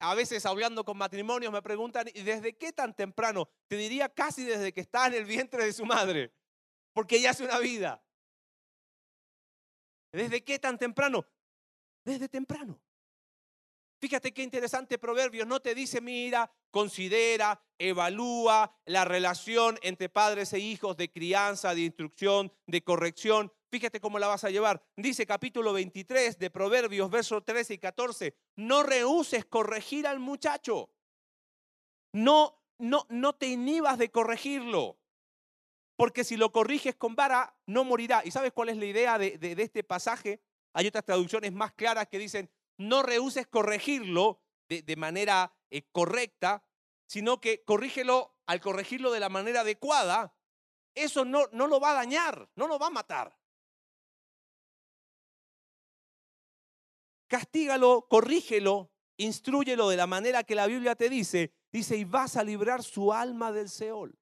A 0.00 0.16
veces 0.16 0.44
hablando 0.44 0.84
con 0.84 0.98
matrimonios 0.98 1.52
me 1.52 1.62
preguntan, 1.62 2.08
¿y 2.12 2.22
desde 2.22 2.56
qué 2.56 2.72
tan 2.72 2.96
temprano? 2.96 3.48
Te 3.68 3.76
diría 3.76 4.08
casi 4.08 4.44
desde 4.44 4.72
que 4.72 4.80
está 4.80 5.06
en 5.06 5.14
el 5.14 5.24
vientre 5.24 5.64
de 5.64 5.72
su 5.72 5.86
madre, 5.86 6.34
porque 6.92 7.18
ella 7.18 7.30
hace 7.30 7.44
una 7.44 7.60
vida. 7.60 8.02
¿Desde 10.16 10.42
qué 10.42 10.58
tan 10.58 10.78
temprano? 10.78 11.26
Desde 12.02 12.28
temprano. 12.28 12.80
Fíjate 14.00 14.32
qué 14.32 14.42
interesante 14.42 14.98
proverbio, 14.98 15.44
no 15.44 15.60
te 15.60 15.74
dice, 15.74 16.00
mira, 16.00 16.50
considera, 16.70 17.62
evalúa 17.78 18.74
la 18.86 19.04
relación 19.04 19.78
entre 19.82 20.08
padres 20.08 20.54
e 20.54 20.58
hijos 20.58 20.96
de 20.96 21.10
crianza, 21.10 21.74
de 21.74 21.82
instrucción, 21.82 22.50
de 22.66 22.82
corrección. 22.82 23.52
Fíjate 23.70 24.00
cómo 24.00 24.18
la 24.18 24.28
vas 24.28 24.44
a 24.44 24.50
llevar. 24.50 24.82
Dice 24.96 25.26
capítulo 25.26 25.74
23 25.74 26.38
de 26.38 26.50
Proverbios, 26.50 27.10
versos 27.10 27.44
13 27.44 27.74
y 27.74 27.78
14, 27.78 28.36
no 28.56 28.82
rehuses 28.82 29.44
corregir 29.44 30.06
al 30.06 30.18
muchacho. 30.18 30.90
No, 32.12 32.62
no, 32.78 33.06
no 33.10 33.34
te 33.34 33.48
inhibas 33.48 33.98
de 33.98 34.10
corregirlo. 34.10 34.98
Porque 35.96 36.24
si 36.24 36.36
lo 36.36 36.52
corriges 36.52 36.94
con 36.94 37.14
vara, 37.14 37.56
no 37.66 37.84
morirá. 37.84 38.22
¿Y 38.24 38.30
sabes 38.30 38.52
cuál 38.52 38.68
es 38.68 38.76
la 38.76 38.84
idea 38.84 39.18
de, 39.18 39.38
este 39.58 39.82
pasaje? 39.82 40.42
Hay 40.74 40.86
otras 40.86 41.04
traducciones 41.04 41.52
más 41.52 41.72
claras 41.72 42.08
que 42.08 42.18
dicen, 42.18 42.50
no 42.76 43.02
rehuses 43.02 43.46
corregirlo 43.46 44.42
de, 44.68 44.96
manera 44.96 45.56
eh, 45.70 45.82
correcta, 45.92 46.64
sino 47.06 47.40
que 47.40 47.64
corrígelo 47.64 48.36
al 48.46 48.60
corregirlo 48.60 49.10
de 49.10 49.20
la 49.20 49.28
manera 49.28 49.62
adecuada. 49.62 50.34
Eso 50.94 51.24
no, 51.24 51.46
no 51.52 51.66
lo 51.66 51.80
va 51.80 51.90
a 51.90 51.94
dañar, 51.94 52.48
no 52.56 52.68
lo 52.68 52.78
va 52.78 52.88
a 52.88 52.90
matar. 52.90 53.36
castígalo, 57.26 58.06
corrígelo, 58.08 58.90
instruyelo 59.16 59.88
de 59.88 59.96
la 59.96 60.06
manera 60.06 60.44
que 60.44 60.54
la 60.54 60.66
Biblia 60.66 60.94
te 60.94 61.08
dice, 61.08 61.52
dice, 61.72 61.96
y 61.96 62.04
vas 62.04 62.36
a 62.36 62.44
librar 62.44 62.82
su 62.82 63.12
alma 63.12 63.52
del 63.52 63.68
Seol. 63.68 64.18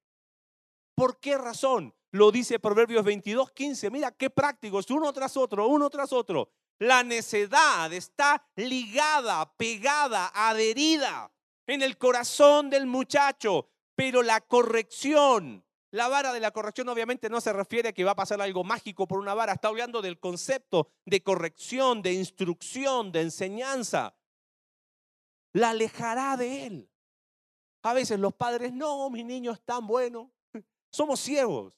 ¿Por 0.95 1.19
qué 1.19 1.37
razón? 1.37 1.93
lo 2.15 2.31
dice 2.31 2.59
Proverbios 2.59 3.03
22, 3.03 3.51
15. 3.51 3.89
Mira 3.91 4.11
qué 4.11 4.29
práctico, 4.29 4.79
es 4.79 4.89
uno 4.89 5.11
tras 5.11 5.35
otro, 5.37 5.67
uno 5.67 5.89
tras 5.89 6.13
otro. 6.13 6.49
La 6.79 7.03
necedad 7.03 7.91
está 7.93 8.47
ligada, 8.55 9.53
pegada, 9.57 10.31
adherida 10.33 11.31
en 11.67 11.81
el 11.81 11.97
corazón 11.97 12.69
del 12.69 12.85
muchacho, 12.85 13.69
pero 13.95 14.23
la 14.23 14.41
corrección, 14.41 15.65
la 15.91 16.07
vara 16.07 16.31
de 16.33 16.39
la 16.39 16.51
corrección 16.51 16.87
obviamente 16.89 17.29
no 17.29 17.41
se 17.41 17.53
refiere 17.53 17.89
a 17.89 17.93
que 17.93 18.03
va 18.03 18.11
a 18.11 18.15
pasar 18.15 18.41
algo 18.41 18.63
mágico 18.63 19.07
por 19.07 19.19
una 19.19 19.33
vara, 19.33 19.53
está 19.53 19.67
hablando 19.67 20.01
del 20.01 20.19
concepto 20.19 20.91
de 21.05 21.21
corrección, 21.21 22.01
de 22.01 22.13
instrucción, 22.13 23.11
de 23.11 23.21
enseñanza. 23.21 24.15
La 25.53 25.69
alejará 25.71 26.35
de 26.37 26.65
él. 26.65 26.89
A 27.83 27.93
veces 27.93 28.19
los 28.19 28.33
padres, 28.33 28.73
no, 28.73 29.09
mi 29.09 29.23
niño 29.23 29.51
es 29.51 29.61
tan 29.61 29.85
bueno. 29.85 30.34
Somos 30.95 31.19
ciegos. 31.19 31.77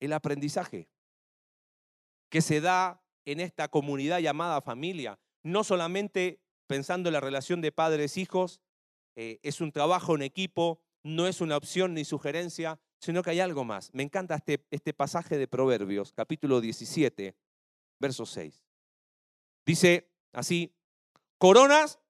El 0.00 0.12
aprendizaje 0.12 0.88
que 2.28 2.42
se 2.42 2.60
da 2.60 3.00
en 3.26 3.38
esta 3.38 3.68
comunidad 3.68 4.18
llamada 4.18 4.60
familia, 4.60 5.20
no 5.44 5.62
solamente 5.62 6.42
pensando 6.66 7.08
en 7.08 7.12
la 7.12 7.20
relación 7.20 7.60
de 7.60 7.70
padres-hijos, 7.70 8.60
eh, 9.14 9.38
es 9.44 9.60
un 9.60 9.70
trabajo 9.70 10.16
en 10.16 10.22
equipo, 10.22 10.82
no 11.04 11.28
es 11.28 11.40
una 11.40 11.56
opción 11.56 11.94
ni 11.94 12.04
sugerencia, 12.04 12.80
sino 12.98 13.22
que 13.22 13.30
hay 13.30 13.38
algo 13.38 13.62
más. 13.62 13.94
Me 13.94 14.02
encanta 14.02 14.34
este, 14.34 14.66
este 14.72 14.92
pasaje 14.92 15.38
de 15.38 15.46
Proverbios, 15.46 16.12
capítulo 16.12 16.60
17, 16.60 17.36
verso 18.00 18.26
6. 18.26 18.64
Dice 19.64 20.10
así, 20.32 20.74
Coronas 21.38 22.00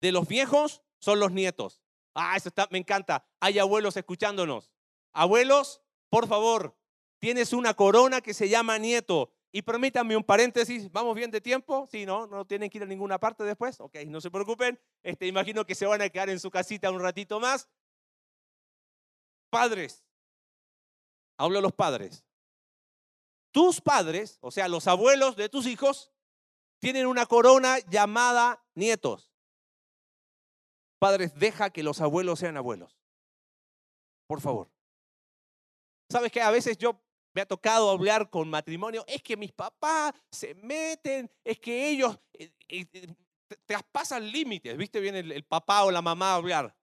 de 0.00 0.12
los 0.12 0.26
viejos 0.26 0.85
son 1.06 1.20
los 1.20 1.30
nietos. 1.30 1.80
Ah, 2.14 2.36
eso 2.36 2.48
está, 2.48 2.66
me 2.72 2.78
encanta. 2.78 3.24
Hay 3.38 3.60
abuelos 3.60 3.96
escuchándonos. 3.96 4.72
Abuelos, 5.12 5.80
por 6.08 6.26
favor, 6.26 6.76
tienes 7.20 7.52
una 7.52 7.74
corona 7.74 8.20
que 8.20 8.34
se 8.34 8.48
llama 8.48 8.76
nieto. 8.76 9.32
Y 9.52 9.62
permítanme 9.62 10.16
un 10.16 10.24
paréntesis, 10.24 10.90
¿vamos 10.90 11.14
bien 11.14 11.30
de 11.30 11.40
tiempo? 11.40 11.86
Sí, 11.88 12.04
¿no? 12.04 12.26
¿No 12.26 12.44
tienen 12.44 12.68
que 12.68 12.78
ir 12.78 12.82
a 12.82 12.88
ninguna 12.88 13.20
parte 13.20 13.44
después? 13.44 13.78
Ok, 13.78 13.98
no 14.08 14.20
se 14.20 14.32
preocupen. 14.32 14.80
Este, 15.04 15.28
imagino 15.28 15.64
que 15.64 15.76
se 15.76 15.86
van 15.86 16.02
a 16.02 16.08
quedar 16.08 16.28
en 16.28 16.40
su 16.40 16.50
casita 16.50 16.90
un 16.90 17.00
ratito 17.00 17.38
más. 17.38 17.68
Padres, 19.48 20.04
hablo 21.38 21.60
a 21.60 21.62
los 21.62 21.72
padres. 21.72 22.24
Tus 23.52 23.80
padres, 23.80 24.38
o 24.40 24.50
sea, 24.50 24.66
los 24.66 24.88
abuelos 24.88 25.36
de 25.36 25.48
tus 25.48 25.66
hijos, 25.66 26.10
tienen 26.80 27.06
una 27.06 27.26
corona 27.26 27.78
llamada 27.88 28.66
nietos. 28.74 29.25
Padres, 30.98 31.34
deja 31.34 31.70
que 31.70 31.82
los 31.82 32.00
abuelos 32.00 32.38
sean 32.38 32.56
abuelos. 32.56 32.96
Por 34.26 34.40
favor. 34.40 34.70
¿Sabes 36.10 36.32
qué? 36.32 36.40
A 36.40 36.50
veces 36.50 36.78
yo 36.78 37.00
me 37.34 37.42
ha 37.42 37.46
tocado 37.46 37.90
hablar 37.90 38.30
con 38.30 38.48
matrimonio, 38.48 39.04
es 39.06 39.22
que 39.22 39.36
mis 39.36 39.52
papás 39.52 40.14
se 40.30 40.54
meten, 40.54 41.30
es 41.44 41.58
que 41.58 41.90
ellos 41.90 42.18
eh, 42.32 42.50
eh, 42.68 42.86
eh, 42.92 43.14
traspasan 43.66 44.30
límites, 44.30 44.74
¿viste? 44.76 45.00
Viene 45.00 45.18
el, 45.18 45.32
el, 45.32 45.44
papá 45.44 45.84
o 45.84 45.90
la 45.90 46.00
mamá 46.00 46.32
a 46.32 46.36
hablar. 46.36 46.74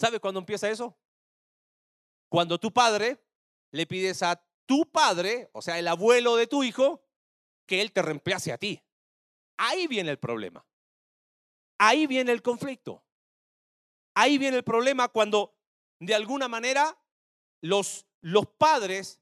¿Sabes 0.00 0.18
cuándo 0.18 0.40
empieza 0.40 0.68
eso? 0.68 0.98
Cuando 2.28 2.58
tu 2.58 2.72
padre 2.72 3.24
le 3.70 3.86
pides 3.86 4.22
a 4.24 4.44
tu 4.66 4.90
padre, 4.90 5.48
o 5.52 5.62
sea, 5.62 5.78
el 5.78 5.86
abuelo 5.86 6.34
de 6.34 6.48
tu 6.48 6.64
hijo, 6.64 7.04
que 7.66 7.80
Él 7.80 7.92
te 7.92 8.02
reemplace 8.02 8.52
a 8.52 8.58
ti. 8.58 8.82
Ahí 9.56 9.86
viene 9.86 10.10
el 10.10 10.18
problema. 10.18 10.66
Ahí 11.78 12.06
viene 12.06 12.32
el 12.32 12.42
conflicto. 12.42 13.04
Ahí 14.14 14.38
viene 14.38 14.56
el 14.58 14.64
problema 14.64 15.08
cuando 15.08 15.56
de 15.98 16.14
alguna 16.14 16.48
manera 16.48 16.96
los, 17.60 18.06
los 18.20 18.46
padres 18.46 19.20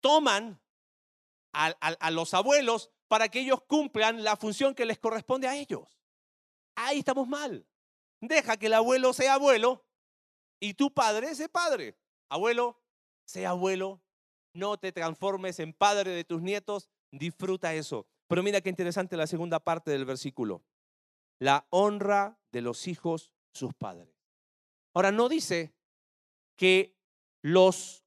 toman 0.00 0.60
a, 1.52 1.66
a, 1.66 2.10
los 2.10 2.32
abuelos 2.32 2.90
para 3.08 3.28
que 3.28 3.40
ellos 3.40 3.60
cumplan 3.66 4.24
la 4.24 4.36
función 4.36 4.74
que 4.74 4.86
les 4.86 4.98
corresponde 4.98 5.48
a 5.48 5.56
ellos. 5.56 5.98
Ahí 6.74 7.00
estamos 7.00 7.28
mal. 7.28 7.66
Deja 8.20 8.56
que 8.56 8.66
el 8.66 8.74
abuelo 8.74 9.12
sea 9.12 9.34
abuelo 9.34 9.84
y 10.60 10.74
tu 10.74 10.94
padre 10.94 11.34
sea 11.34 11.48
padre. 11.48 11.98
Abuelo, 12.30 12.80
sea 13.26 13.50
abuelo. 13.50 14.00
No 14.54 14.78
te 14.78 14.92
transformes 14.92 15.58
en 15.58 15.74
padre 15.74 16.12
de 16.12 16.24
tus 16.24 16.40
nietos, 16.40 16.88
Disfruta 17.12 17.74
eso. 17.74 18.06
Pero 18.26 18.42
mira 18.42 18.62
qué 18.62 18.70
interesante 18.70 19.16
la 19.16 19.26
segunda 19.26 19.60
parte 19.60 19.90
del 19.90 20.06
versículo. 20.06 20.62
La 21.42 21.66
honra 21.70 22.38
de 22.52 22.60
los 22.60 22.86
hijos, 22.86 23.32
sus 23.52 23.74
padres. 23.74 24.14
Ahora, 24.94 25.10
no 25.10 25.28
dice 25.28 25.74
que 26.54 26.96
los 27.42 28.04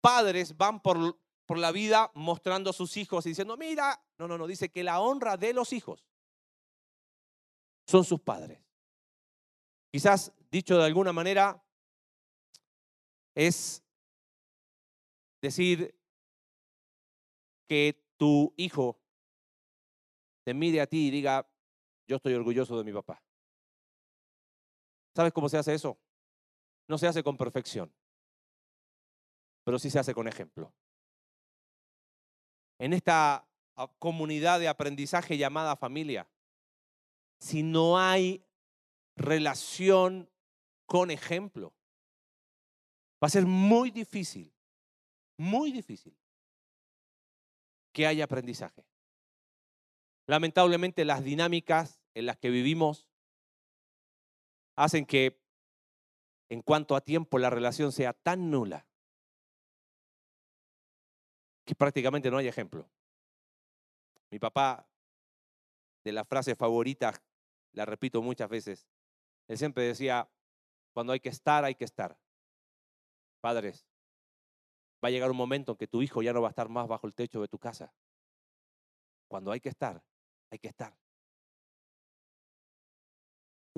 padres 0.00 0.56
van 0.56 0.80
por, 0.80 1.20
por 1.44 1.58
la 1.58 1.70
vida 1.70 2.10
mostrando 2.14 2.70
a 2.70 2.72
sus 2.72 2.96
hijos 2.96 3.26
y 3.26 3.30
diciendo, 3.30 3.58
mira, 3.58 4.02
no, 4.16 4.26
no, 4.26 4.38
no, 4.38 4.46
dice 4.46 4.70
que 4.70 4.82
la 4.82 5.00
honra 5.00 5.36
de 5.36 5.52
los 5.52 5.74
hijos 5.74 6.06
son 7.86 8.04
sus 8.04 8.20
padres. 8.20 8.58
Quizás, 9.92 10.32
dicho 10.50 10.78
de 10.78 10.86
alguna 10.86 11.12
manera, 11.12 11.62
es 13.34 13.84
decir 15.42 15.94
que 17.68 18.02
tu 18.16 18.54
hijo 18.56 18.98
te 20.44 20.54
mire 20.54 20.80
a 20.80 20.86
ti 20.86 21.08
y 21.08 21.10
diga, 21.10 21.47
yo 22.08 22.16
estoy 22.16 22.34
orgulloso 22.34 22.76
de 22.76 22.84
mi 22.84 22.92
papá. 22.92 23.22
¿Sabes 25.14 25.32
cómo 25.32 25.48
se 25.48 25.58
hace 25.58 25.74
eso? 25.74 25.98
No 26.88 26.96
se 26.96 27.06
hace 27.06 27.22
con 27.22 27.36
perfección, 27.36 27.92
pero 29.62 29.78
sí 29.78 29.90
se 29.90 29.98
hace 29.98 30.14
con 30.14 30.26
ejemplo. 30.26 30.72
En 32.78 32.94
esta 32.94 33.46
ah, 33.76 33.92
comunidad 33.98 34.58
de 34.58 34.68
aprendizaje 34.68 35.36
llamada 35.36 35.76
familia, 35.76 36.26
si 37.38 37.62
no 37.62 37.98
hay 37.98 38.42
relación 39.16 40.30
con 40.86 41.10
ejemplo, 41.10 41.74
va 43.22 43.26
a 43.26 43.30
ser 43.30 43.44
muy 43.44 43.90
difícil, 43.90 44.52
muy 45.36 45.72
difícil 45.72 46.16
que 47.92 48.06
haya 48.06 48.24
aprendizaje. 48.24 48.86
Lamentablemente 50.26 51.04
las 51.04 51.24
dinámicas 51.24 51.97
en 52.14 52.26
las 52.26 52.36
que 52.38 52.50
vivimos 52.50 53.06
hacen 54.76 55.04
que 55.06 55.40
en 56.48 56.62
cuanto 56.62 56.96
a 56.96 57.00
tiempo 57.00 57.38
la 57.38 57.50
relación 57.50 57.92
sea 57.92 58.12
tan 58.12 58.50
nula 58.50 58.86
que 61.64 61.74
prácticamente 61.74 62.30
no 62.30 62.38
hay 62.38 62.48
ejemplo. 62.48 62.88
Mi 64.30 64.38
papá, 64.38 64.88
de 66.02 66.12
la 66.12 66.24
frase 66.24 66.54
favorita, 66.54 67.12
la 67.72 67.84
repito 67.84 68.22
muchas 68.22 68.48
veces, 68.48 68.88
él 69.48 69.58
siempre 69.58 69.82
decía, 69.82 70.30
cuando 70.94 71.12
hay 71.12 71.20
que 71.20 71.28
estar, 71.28 71.64
hay 71.64 71.74
que 71.74 71.84
estar. 71.84 72.18
Padres, 73.40 73.86
va 75.04 75.08
a 75.08 75.10
llegar 75.10 75.30
un 75.30 75.36
momento 75.36 75.72
en 75.72 75.78
que 75.78 75.86
tu 75.86 76.02
hijo 76.02 76.22
ya 76.22 76.32
no 76.32 76.40
va 76.40 76.48
a 76.48 76.50
estar 76.50 76.68
más 76.68 76.88
bajo 76.88 77.06
el 77.06 77.14
techo 77.14 77.40
de 77.40 77.48
tu 77.48 77.58
casa. 77.58 77.92
Cuando 79.28 79.52
hay 79.52 79.60
que 79.60 79.68
estar, 79.68 80.02
hay 80.50 80.58
que 80.58 80.68
estar. 80.68 80.96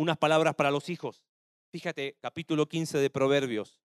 Unas 0.00 0.16
palabras 0.16 0.54
para 0.54 0.70
los 0.70 0.88
hijos. 0.88 1.26
Fíjate, 1.70 2.16
capítulo 2.22 2.66
15 2.66 2.96
de 2.96 3.10
Proverbios, 3.10 3.78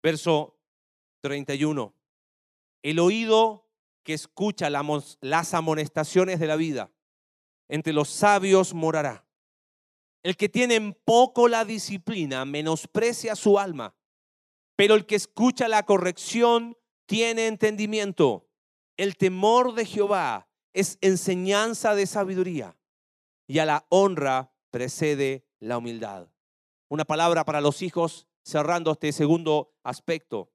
verso 0.00 0.56
31. 1.20 1.92
El 2.84 3.00
oído 3.00 3.66
que 4.04 4.14
escucha 4.14 4.70
las 4.70 5.54
amonestaciones 5.54 6.38
de 6.38 6.46
la 6.46 6.54
vida, 6.54 6.92
entre 7.68 7.92
los 7.92 8.08
sabios 8.08 8.72
morará. 8.72 9.26
El 10.22 10.36
que 10.36 10.48
tiene 10.48 10.76
en 10.76 10.94
poco 10.94 11.48
la 11.48 11.64
disciplina 11.64 12.44
menosprecia 12.44 13.34
su 13.34 13.58
alma 13.58 13.96
pero 14.76 14.94
el 14.94 15.06
que 15.06 15.16
escucha 15.16 15.66
la 15.66 15.82
corrección 15.82 16.78
tiene 17.06 17.48
entendimiento. 17.48 18.48
El 18.96 19.16
temor 19.16 19.74
de 19.74 19.84
Jehová 19.84 20.48
es 20.72 20.98
enseñanza 21.00 21.96
de 21.96 22.06
sabiduría 22.06 22.76
y 23.48 23.58
a 23.58 23.66
la 23.66 23.86
honra 23.88 24.52
precede 24.70 25.46
la 25.60 25.78
humildad. 25.78 26.28
Una 26.88 27.04
palabra 27.04 27.44
para 27.44 27.60
los 27.60 27.82
hijos 27.82 28.26
cerrando 28.42 28.92
este 28.92 29.12
segundo 29.12 29.74
aspecto. 29.82 30.50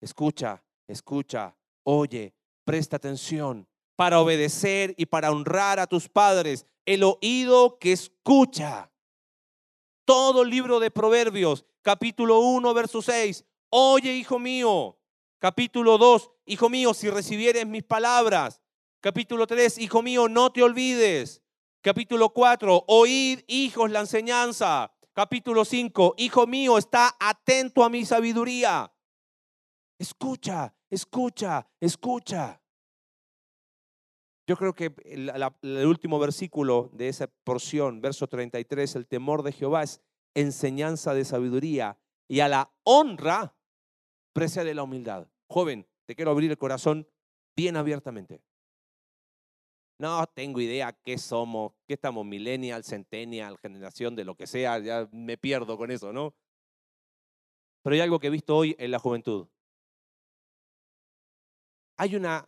Escucha, 0.00 0.64
escucha, 0.88 1.56
oye, 1.82 2.34
presta 2.64 2.96
atención 2.96 3.68
para 3.96 4.20
obedecer 4.20 4.94
y 4.96 5.06
para 5.06 5.30
honrar 5.30 5.78
a 5.78 5.86
tus 5.86 6.08
padres. 6.08 6.66
El 6.84 7.02
oído 7.02 7.78
que 7.78 7.92
escucha. 7.92 8.90
Todo 10.04 10.42
el 10.42 10.50
libro 10.50 10.80
de 10.80 10.90
Proverbios, 10.90 11.64
capítulo 11.82 12.40
1, 12.40 12.74
verso 12.74 13.00
6. 13.00 13.44
Oye, 13.70 14.14
hijo 14.14 14.38
mío. 14.38 14.98
Capítulo 15.38 15.98
2, 15.98 16.30
hijo 16.46 16.70
mío, 16.70 16.94
si 16.94 17.10
recibieres 17.10 17.66
mis 17.66 17.82
palabras. 17.82 18.62
Capítulo 19.00 19.46
3, 19.46 19.76
hijo 19.78 20.00
mío, 20.00 20.26
no 20.26 20.50
te 20.50 20.62
olvides. 20.62 21.42
Capítulo 21.84 22.30
4, 22.30 22.84
oíd, 22.88 23.40
hijos, 23.46 23.90
la 23.90 24.00
enseñanza. 24.00 24.90
capítulo 25.12 25.66
5, 25.66 26.14
Hijo 26.16 26.46
mío, 26.46 26.78
está 26.78 27.14
atento 27.20 27.84
a 27.84 27.90
mi 27.90 28.06
sabiduría. 28.06 28.90
Escucha, 29.98 30.74
escucha, 30.88 31.68
escucha. 31.78 32.58
Yo 34.46 34.56
creo 34.56 34.74
que 34.74 34.94
el, 35.04 35.86
último 35.86 36.18
versículo 36.18 36.88
de 36.94 37.08
esa 37.08 37.26
porción, 37.26 38.00
verso 38.00 38.28
33, 38.28 38.96
el 38.96 39.06
temor 39.06 39.42
de 39.42 39.52
Jehová 39.52 39.82
es 39.82 40.00
enseñanza 40.32 41.12
de 41.12 41.26
sabiduría 41.26 41.98
y 42.26 42.40
a 42.40 42.48
la 42.48 42.72
honra 42.84 43.58
precede 44.32 44.72
la 44.72 44.84
humildad. 44.84 45.28
Joven, 45.48 45.86
te 46.06 46.16
quiero 46.16 46.30
abrir 46.30 46.50
el 46.50 46.56
corazón 46.56 47.06
bien 47.54 47.76
abiertamente. 47.76 48.40
No 49.98 50.26
tengo 50.26 50.60
idea 50.60 50.92
qué 50.92 51.18
somos, 51.18 51.72
qué 51.86 51.94
estamos, 51.94 52.26
millennial, 52.26 52.84
centennial, 52.84 53.58
generación 53.58 54.16
de 54.16 54.24
lo 54.24 54.34
que 54.34 54.46
sea, 54.46 54.78
ya 54.80 55.08
me 55.12 55.38
pierdo 55.38 55.76
con 55.76 55.90
eso, 55.90 56.12
¿no? 56.12 56.34
Pero 57.82 57.94
hay 57.94 58.00
algo 58.00 58.18
que 58.18 58.26
he 58.26 58.30
visto 58.30 58.56
hoy 58.56 58.74
en 58.78 58.90
la 58.90 58.98
juventud. 58.98 59.46
Hay 61.96 62.16
una 62.16 62.44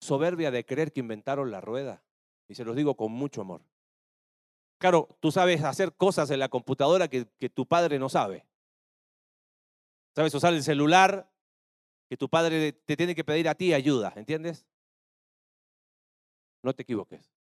soberbia 0.00 0.50
de 0.50 0.64
creer 0.64 0.92
que 0.92 1.00
inventaron 1.00 1.50
la 1.50 1.60
rueda. 1.60 2.02
Y 2.48 2.54
se 2.54 2.64
los 2.64 2.74
digo 2.74 2.96
con 2.96 3.12
mucho 3.12 3.42
amor. 3.42 3.60
Claro, 4.78 5.08
tú 5.20 5.30
sabes 5.30 5.62
hacer 5.64 5.92
cosas 5.94 6.30
en 6.30 6.38
la 6.38 6.48
computadora 6.48 7.08
que, 7.08 7.26
que 7.38 7.50
tu 7.50 7.66
padre 7.66 7.98
no 7.98 8.08
sabe. 8.08 8.46
Sabes 10.14 10.32
usar 10.34 10.54
el 10.54 10.62
celular 10.62 11.30
que 12.08 12.16
tu 12.16 12.28
padre 12.28 12.72
te 12.72 12.96
tiene 12.96 13.14
que 13.14 13.24
pedir 13.24 13.48
a 13.48 13.54
ti 13.54 13.74
ayuda, 13.74 14.12
¿entiendes? 14.16 14.64
No 16.62 16.74
te 16.74 16.82
equivoques. 16.82 17.32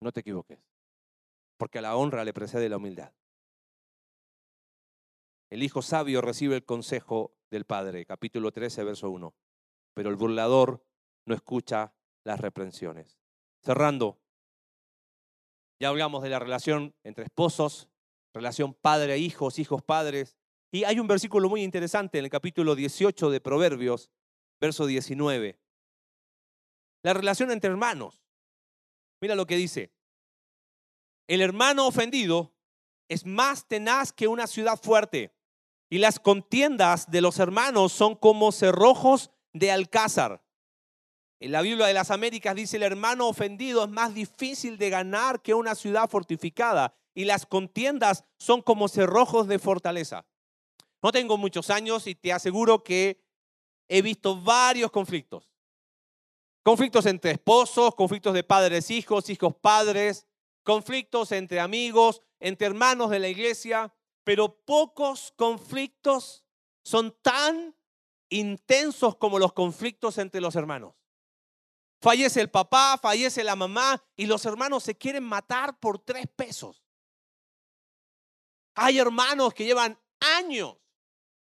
No 0.00 0.12
te 0.12 0.20
equivoques. 0.20 0.58
Porque 1.56 1.78
a 1.78 1.82
la 1.82 1.96
honra 1.96 2.24
le 2.24 2.32
precede 2.32 2.68
la 2.68 2.76
humildad. 2.76 3.12
El 5.50 5.62
hijo 5.62 5.82
sabio 5.82 6.20
recibe 6.20 6.56
el 6.56 6.64
consejo 6.64 7.36
del 7.50 7.64
padre, 7.64 8.04
capítulo 8.06 8.50
13, 8.50 8.84
verso 8.84 9.10
1. 9.10 9.34
Pero 9.94 10.10
el 10.10 10.16
burlador 10.16 10.84
no 11.26 11.34
escucha 11.34 11.94
las 12.24 12.40
reprensiones. 12.40 13.18
Cerrando, 13.62 14.20
ya 15.80 15.88
hablamos 15.88 16.22
de 16.22 16.30
la 16.30 16.38
relación 16.38 16.94
entre 17.04 17.24
esposos, 17.24 17.88
relación 18.32 18.74
padre-hijos, 18.74 19.58
hijos-padres. 19.58 20.36
Y 20.72 20.84
hay 20.84 20.98
un 20.98 21.06
versículo 21.06 21.48
muy 21.48 21.62
interesante 21.62 22.18
en 22.18 22.24
el 22.24 22.30
capítulo 22.30 22.74
18 22.74 23.30
de 23.30 23.40
Proverbios, 23.40 24.10
verso 24.60 24.86
19. 24.86 25.58
La 27.04 27.12
relación 27.12 27.50
entre 27.50 27.70
hermanos. 27.70 28.24
Mira 29.20 29.34
lo 29.34 29.46
que 29.46 29.56
dice. 29.56 29.92
El 31.28 31.42
hermano 31.42 31.86
ofendido 31.86 32.54
es 33.08 33.26
más 33.26 33.68
tenaz 33.68 34.10
que 34.10 34.26
una 34.26 34.46
ciudad 34.46 34.80
fuerte. 34.82 35.36
Y 35.90 35.98
las 35.98 36.18
contiendas 36.18 37.10
de 37.10 37.20
los 37.20 37.38
hermanos 37.38 37.92
son 37.92 38.16
como 38.16 38.52
cerrojos 38.52 39.30
de 39.52 39.70
alcázar. 39.70 40.42
En 41.40 41.52
la 41.52 41.60
Biblia 41.60 41.86
de 41.86 41.92
las 41.92 42.10
Américas 42.10 42.54
dice, 42.54 42.78
el 42.78 42.82
hermano 42.82 43.28
ofendido 43.28 43.84
es 43.84 43.90
más 43.90 44.14
difícil 44.14 44.78
de 44.78 44.88
ganar 44.88 45.42
que 45.42 45.52
una 45.52 45.74
ciudad 45.74 46.08
fortificada 46.08 46.96
y 47.14 47.26
las 47.26 47.44
contiendas 47.44 48.24
son 48.38 48.62
como 48.62 48.88
cerrojos 48.88 49.46
de 49.46 49.58
fortaleza. 49.58 50.24
No 51.02 51.12
tengo 51.12 51.36
muchos 51.36 51.68
años 51.68 52.06
y 52.06 52.14
te 52.14 52.32
aseguro 52.32 52.82
que 52.82 53.22
he 53.88 54.00
visto 54.00 54.40
varios 54.40 54.90
conflictos. 54.90 55.53
Conflictos 56.64 57.04
entre 57.04 57.32
esposos, 57.32 57.94
conflictos 57.94 58.32
de 58.32 58.42
padres, 58.42 58.90
hijos, 58.90 59.28
hijos, 59.28 59.54
padres, 59.54 60.26
conflictos 60.62 61.30
entre 61.30 61.60
amigos, 61.60 62.22
entre 62.40 62.66
hermanos 62.66 63.10
de 63.10 63.18
la 63.18 63.28
iglesia, 63.28 63.94
pero 64.24 64.56
pocos 64.64 65.34
conflictos 65.36 66.42
son 66.82 67.14
tan 67.20 67.76
intensos 68.30 69.16
como 69.16 69.38
los 69.38 69.52
conflictos 69.52 70.16
entre 70.16 70.40
los 70.40 70.56
hermanos. 70.56 70.94
Fallece 72.00 72.40
el 72.40 72.50
papá, 72.50 72.98
fallece 73.00 73.44
la 73.44 73.56
mamá 73.56 74.02
y 74.16 74.24
los 74.24 74.46
hermanos 74.46 74.84
se 74.84 74.96
quieren 74.96 75.22
matar 75.22 75.78
por 75.78 75.98
tres 75.98 76.26
pesos. 76.34 76.82
Hay 78.74 78.98
hermanos 78.98 79.52
que 79.52 79.66
llevan 79.66 80.00
años 80.18 80.78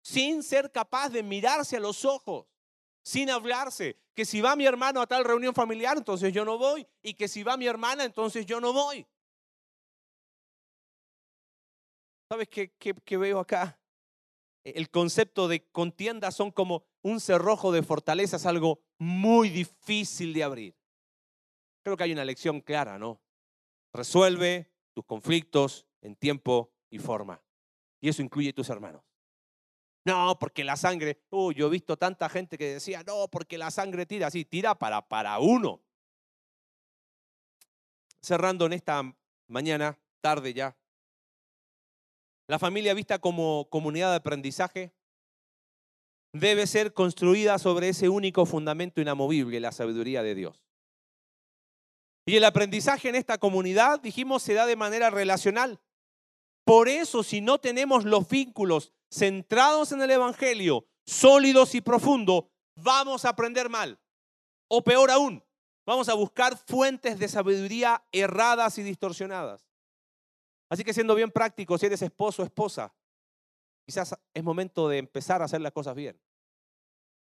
sin 0.01 0.41
ser 0.41 0.71
capaz 0.71 1.09
de 1.09 1.21
mirarse 1.21 1.77
a 1.77 1.79
los 1.79 2.03
ojos, 2.03 2.47
sin 3.03 3.29
hablarse. 3.29 4.02
Que 4.13 4.25
si 4.25 4.41
va 4.41 4.55
mi 4.55 4.65
hermano 4.65 5.01
a 5.01 5.07
tal 5.07 5.23
reunión 5.23 5.53
familiar, 5.53 5.97
entonces 5.97 6.31
yo 6.31 6.45
no 6.45 6.57
voy. 6.57 6.87
Y 7.01 7.15
que 7.15 7.27
si 7.27 7.43
va 7.43 7.57
mi 7.57 7.65
hermana, 7.65 8.03
entonces 8.03 8.45
yo 8.45 8.59
no 8.59 8.71
voy. 8.73 9.07
¿Sabes 12.29 12.47
qué, 12.49 13.17
veo 13.17 13.39
acá? 13.39 13.79
El 14.63 14.89
concepto 14.89 15.47
de 15.47 15.67
contienda 15.69 16.31
son 16.31 16.51
como 16.51 16.85
un 17.01 17.19
cerrojo 17.19 17.71
de 17.71 17.83
fortaleza, 17.83 18.37
es 18.37 18.45
algo 18.45 18.81
muy 18.97 19.49
difícil 19.49 20.33
de 20.33 20.43
abrir. 20.43 20.75
Creo 21.83 21.97
que 21.97 22.05
hay 22.05 22.13
una 22.13 22.25
lección 22.25 22.61
clara, 22.61 22.97
¿no? 22.97 23.21
Resuelve 23.93 24.71
tus 24.93 25.05
conflictos 25.05 25.85
en 26.01 26.15
tiempo 26.15 26.71
y 26.89 26.97
forma. 26.97 27.43
Y 27.99 28.09
eso 28.09 28.21
incluye 28.21 28.53
tus 28.53 28.69
hermanos. 28.69 29.03
No, 30.05 30.37
porque 30.37 30.63
la 30.63 30.75
sangre, 30.75 31.21
uy, 31.29 31.55
yo 31.55 31.67
he 31.67 31.69
visto 31.69 31.97
tanta 31.97 32.27
gente 32.27 32.57
que 32.57 32.73
decía, 32.73 33.03
no, 33.03 33.27
porque 33.29 33.57
la 33.57 33.71
sangre 33.71 34.05
tira, 34.05 34.29
sí, 34.29 34.43
tira 34.43 34.75
para, 34.75 35.07
para 35.07 35.39
uno. 35.39 35.81
Cerrando 38.21 38.65
en 38.65 38.73
esta 38.73 39.15
mañana, 39.47 39.97
tarde 40.21 40.53
ya, 40.53 40.75
la 42.47 42.59
familia 42.59 42.93
vista 42.93 43.19
como 43.19 43.69
comunidad 43.69 44.09
de 44.09 44.17
aprendizaje 44.17 44.93
debe 46.33 46.67
ser 46.67 46.93
construida 46.93 47.57
sobre 47.57 47.89
ese 47.89 48.09
único 48.09 48.45
fundamento 48.45 48.99
inamovible, 48.99 49.59
la 49.59 49.71
sabiduría 49.71 50.23
de 50.23 50.35
Dios. 50.35 50.61
Y 52.25 52.35
el 52.35 52.43
aprendizaje 52.43 53.09
en 53.09 53.15
esta 53.15 53.37
comunidad, 53.37 54.01
dijimos, 54.01 54.43
se 54.43 54.53
da 54.53 54.65
de 54.65 54.75
manera 54.75 55.09
relacional. 55.09 55.79
Por 56.65 56.87
eso, 56.87 57.23
si 57.23 57.41
no 57.41 57.59
tenemos 57.59 58.05
los 58.05 58.27
vínculos 58.27 58.93
centrados 59.13 59.91
en 59.91 60.01
el 60.01 60.11
Evangelio, 60.11 60.87
sólidos 61.05 61.75
y 61.75 61.81
profundos, 61.81 62.45
vamos 62.75 63.25
a 63.25 63.29
aprender 63.29 63.69
mal. 63.69 63.99
O 64.67 64.83
peor 64.83 65.11
aún, 65.11 65.43
vamos 65.85 66.09
a 66.09 66.13
buscar 66.13 66.57
fuentes 66.57 67.19
de 67.19 67.27
sabiduría 67.27 68.03
erradas 68.11 68.77
y 68.77 68.83
distorsionadas. 68.83 69.67
Así 70.69 70.83
que 70.83 70.93
siendo 70.93 71.13
bien 71.13 71.31
práctico, 71.31 71.77
si 71.77 71.85
eres 71.85 72.01
esposo 72.01 72.41
o 72.41 72.45
esposa, 72.45 72.93
Quizás 73.85 74.15
es 74.33 74.43
momento 74.43 74.87
de 74.87 74.97
empezar 74.97 75.41
a 75.41 75.45
hacer 75.45 75.61
las 75.61 75.73
cosas 75.73 75.95
bien. 75.95 76.19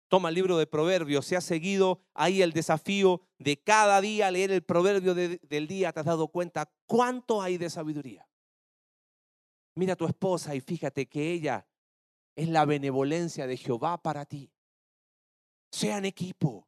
Toma 0.07 0.29
el 0.29 0.35
libro 0.35 0.57
de 0.57 0.67
Proverbios, 0.67 1.25
se 1.25 1.35
ha 1.35 1.41
seguido 1.41 2.01
ahí 2.13 2.43
el 2.43 2.53
desafío 2.53 3.21
de 3.39 3.57
cada 3.61 3.99
día 4.01 4.29
leer 4.29 4.51
el 4.51 4.61
proverbio 4.61 5.15
del 5.15 5.67
día, 5.67 5.91
te 5.91 5.99
has 5.99 6.05
dado 6.05 6.27
cuenta 6.27 6.71
cuánto 6.85 7.41
hay 7.41 7.57
de 7.57 7.71
sabiduría. 7.71 8.27
Mira 9.75 9.93
a 9.93 9.97
tu 9.97 10.05
esposa 10.05 10.55
y 10.55 10.61
fíjate 10.61 11.07
que 11.07 11.31
ella 11.31 11.67
es 12.35 12.47
la 12.47 12.65
benevolencia 12.65 13.45
de 13.45 13.57
Jehová 13.57 14.01
para 14.01 14.25
ti. 14.25 14.49
Sean 15.71 16.05
equipo. 16.05 16.67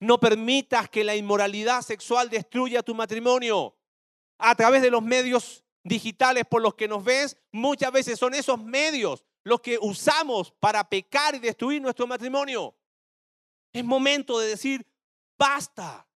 No 0.00 0.20
permitas 0.20 0.88
que 0.88 1.02
la 1.02 1.16
inmoralidad 1.16 1.82
sexual 1.82 2.30
destruya 2.30 2.84
tu 2.84 2.94
matrimonio. 2.94 3.76
A 4.38 4.54
través 4.54 4.82
de 4.82 4.90
los 4.90 5.02
medios 5.02 5.64
digitales 5.82 6.44
por 6.48 6.62
los 6.62 6.74
que 6.74 6.86
nos 6.86 7.02
ves, 7.02 7.36
muchas 7.50 7.90
veces 7.90 8.18
son 8.18 8.34
esos 8.34 8.62
medios 8.62 9.24
los 9.42 9.60
que 9.60 9.78
usamos 9.80 10.52
para 10.52 10.88
pecar 10.88 11.34
y 11.34 11.40
destruir 11.40 11.82
nuestro 11.82 12.06
matrimonio. 12.06 12.76
Es 13.72 13.84
momento 13.84 14.38
de 14.38 14.48
decir, 14.48 14.86
basta. 15.36 16.06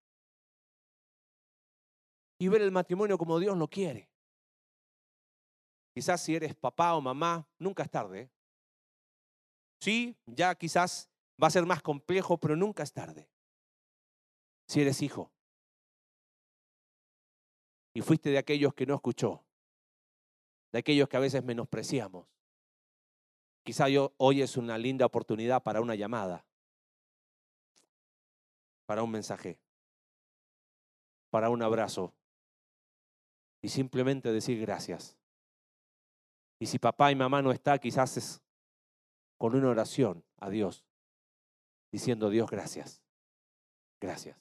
Y 2.39 2.47
ver 2.47 2.63
el 2.63 2.71
matrimonio 2.71 3.19
como 3.19 3.41
Dios 3.41 3.57
lo 3.57 3.69
quiere. 3.69 4.12
Quizás 5.93 6.23
si 6.23 6.35
eres 6.35 6.55
papá 6.55 6.95
o 6.95 7.01
mamá, 7.01 7.47
nunca 7.59 7.83
es 7.83 7.91
tarde. 7.91 8.21
¿eh? 8.21 8.31
Sí, 9.81 10.17
ya 10.27 10.55
quizás 10.55 11.11
va 11.43 11.49
a 11.49 11.51
ser 11.51 11.67
más 11.67 11.83
complejo, 11.83 12.39
pero 12.39 12.57
nunca 12.57 12.83
es 12.83 12.93
tarde. 12.93 13.29
Si 14.67 14.81
eres 14.81 15.03
hijo 15.03 15.31
y 17.95 18.01
fuiste 18.01 18.31
de 18.31 18.39
aquellos 18.39 18.75
que 18.75 18.87
no 18.87 18.95
escuchó, 18.95 19.45
de 20.73 20.79
aquellos 20.79 21.09
que 21.09 21.17
a 21.17 21.21
veces 21.21 21.45
menospreciamos. 21.45 22.27
Quizá 23.65 23.87
hoy 24.17 24.43
es 24.43 24.57
una 24.57 24.79
linda 24.79 25.07
oportunidad 25.07 25.63
para 25.63 25.81
una 25.81 25.95
llamada, 25.95 26.45
para 28.87 29.03
un 29.03 29.11
mensaje, 29.11 29.59
para 31.31 31.51
un 31.51 31.63
abrazo 31.63 32.15
y 33.61 33.69
simplemente 33.69 34.33
decir 34.33 34.61
gracias. 34.61 35.17
Y 36.63 36.67
si 36.67 36.79
papá 36.79 37.11
y 37.11 37.17
mamá 37.17 37.43
no 37.43 37.51
está, 37.51 37.77
quizás 37.77 38.17
es 38.17 38.41
con 39.37 39.57
una 39.57 39.71
oración 39.71 40.25
a 40.39 40.49
Dios, 40.49 40.87
diciendo 41.91 42.31
Dios 42.31 42.49
gracias, 42.49 43.03
gracias. 44.01 44.41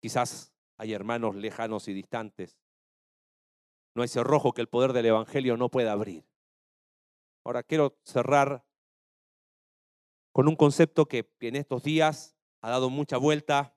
Quizás 0.00 0.54
hay 0.78 0.94
hermanos 0.94 1.34
lejanos 1.34 1.86
y 1.88 1.92
distantes. 1.92 2.58
No 3.94 4.00
hay 4.00 4.08
cerrojo 4.08 4.54
que 4.54 4.62
el 4.62 4.70
poder 4.70 4.94
del 4.94 5.04
Evangelio 5.04 5.58
no 5.58 5.68
pueda 5.68 5.92
abrir. 5.92 6.26
Ahora 7.44 7.62
quiero 7.62 7.98
cerrar 8.04 8.64
con 10.32 10.48
un 10.48 10.56
concepto 10.56 11.04
que 11.04 11.30
en 11.40 11.56
estos 11.56 11.82
días 11.82 12.38
ha 12.62 12.70
dado 12.70 12.88
mucha 12.88 13.18
vuelta 13.18 13.76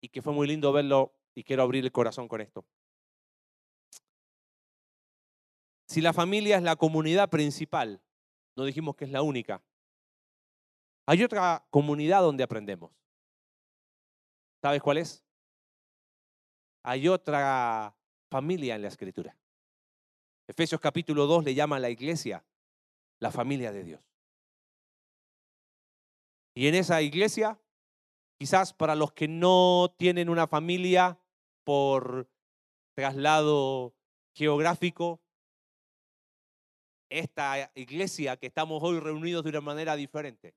y 0.00 0.08
que 0.08 0.22
fue 0.22 0.32
muy 0.32 0.46
lindo 0.46 0.72
verlo 0.72 1.12
y 1.34 1.44
quiero 1.44 1.62
abrir 1.62 1.84
el 1.84 1.92
corazón 1.92 2.26
con 2.26 2.40
esto. 2.40 2.64
Si 5.88 6.02
la 6.02 6.12
familia 6.12 6.58
es 6.58 6.62
la 6.62 6.76
comunidad 6.76 7.30
principal, 7.30 8.02
no 8.54 8.64
dijimos 8.64 8.94
que 8.94 9.06
es 9.06 9.10
la 9.10 9.22
única, 9.22 9.62
hay 11.06 11.24
otra 11.24 11.66
comunidad 11.70 12.20
donde 12.20 12.44
aprendemos. 12.44 12.92
¿Sabes 14.60 14.82
cuál 14.82 14.98
es? 14.98 15.24
Hay 16.82 17.08
otra 17.08 17.96
familia 18.30 18.74
en 18.74 18.82
la 18.82 18.88
escritura. 18.88 19.34
Efesios 20.46 20.78
capítulo 20.78 21.26
2 21.26 21.44
le 21.44 21.54
llama 21.54 21.76
a 21.76 21.80
la 21.80 21.88
iglesia 21.88 22.44
la 23.18 23.30
familia 23.30 23.72
de 23.72 23.84
Dios. 23.84 24.00
Y 26.54 26.66
en 26.66 26.74
esa 26.74 27.00
iglesia, 27.00 27.58
quizás 28.38 28.74
para 28.74 28.94
los 28.94 29.12
que 29.12 29.26
no 29.26 29.94
tienen 29.96 30.28
una 30.28 30.46
familia 30.46 31.18
por 31.64 32.28
traslado 32.94 33.94
geográfico, 34.34 35.22
esta 37.08 37.70
iglesia 37.74 38.36
que 38.36 38.46
estamos 38.46 38.82
hoy 38.82 39.00
reunidos 39.00 39.44
de 39.44 39.50
una 39.50 39.60
manera 39.60 39.96
diferente 39.96 40.54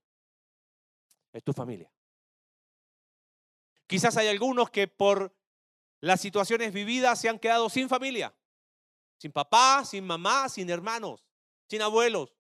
es 1.34 1.44
tu 1.44 1.54
familia. 1.54 1.92
Quizás 3.88 4.16
hay 4.18 4.28
algunos 4.28 4.70
que 4.70 4.88
por 4.88 5.36
las 6.00 6.22
situaciones 6.22 6.74
vividas 6.74 7.20
se 7.20 7.30
han 7.30 7.40
quedado 7.40 7.70
sin 7.70 7.90
familia, 7.90 8.34
sin 9.18 9.32
papá, 9.32 9.84
sin 9.86 10.06
mamá, 10.06 10.50
sin 10.50 10.70
hermanos, 10.70 11.26
sin 11.68 11.82
abuelos. 11.82 12.34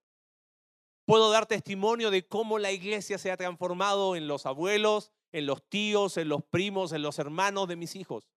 Puedo 1.06 1.30
dar 1.30 1.46
testimonio 1.46 2.10
de 2.10 2.28
cómo 2.28 2.58
la 2.58 2.72
iglesia 2.72 3.18
se 3.18 3.32
ha 3.32 3.38
transformado 3.38 4.16
en 4.16 4.28
los 4.28 4.46
abuelos, 4.46 5.12
en 5.32 5.46
los 5.46 5.68
tíos, 5.68 6.18
en 6.18 6.30
los 6.30 6.44
primos, 6.44 6.92
en 6.92 7.02
los 7.02 7.20
hermanos 7.20 7.68
de 7.68 7.76
mis 7.76 7.96
hijos, 7.96 8.30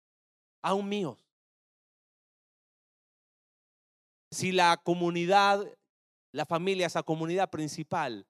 aún 0.63 0.89
míos. 0.89 1.19
Si 4.33 4.51
la 4.51 4.81
comunidad, 4.83 5.63
la 6.33 6.47
familia, 6.47 6.87
esa 6.87 7.03
comunidad 7.03 7.51
principal, 7.51 8.27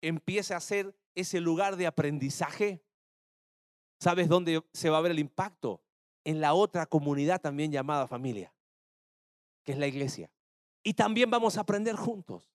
empieza 0.00 0.56
a 0.56 0.60
ser 0.60 0.98
ese 1.14 1.40
lugar 1.40 1.76
de 1.76 1.86
aprendizaje, 1.86 2.82
¿sabes 4.00 4.28
dónde 4.28 4.64
se 4.72 4.88
va 4.88 4.98
a 4.98 5.02
ver 5.02 5.12
el 5.12 5.18
impacto? 5.18 5.82
En 6.24 6.40
la 6.40 6.54
otra 6.54 6.86
comunidad 6.86 7.40
también 7.40 7.70
llamada 7.70 8.08
familia, 8.08 8.54
que 9.62 9.72
es 9.72 9.78
la 9.78 9.86
iglesia. 9.86 10.32
Y 10.82 10.94
también 10.94 11.30
vamos 11.30 11.58
a 11.58 11.60
aprender 11.60 11.96
juntos. 11.96 12.50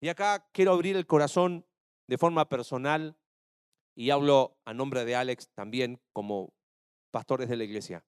Y 0.00 0.08
acá 0.10 0.46
quiero 0.52 0.72
abrir 0.72 0.96
el 0.96 1.06
corazón 1.06 1.66
de 2.06 2.18
forma 2.18 2.48
personal 2.48 3.16
y 3.96 4.10
hablo 4.10 4.58
a 4.66 4.74
nombre 4.74 5.04
de 5.06 5.16
Alex 5.16 5.48
también 5.54 6.02
como 6.12 6.52
pastores 7.10 7.48
de 7.48 7.56
la 7.56 7.64
iglesia. 7.64 8.04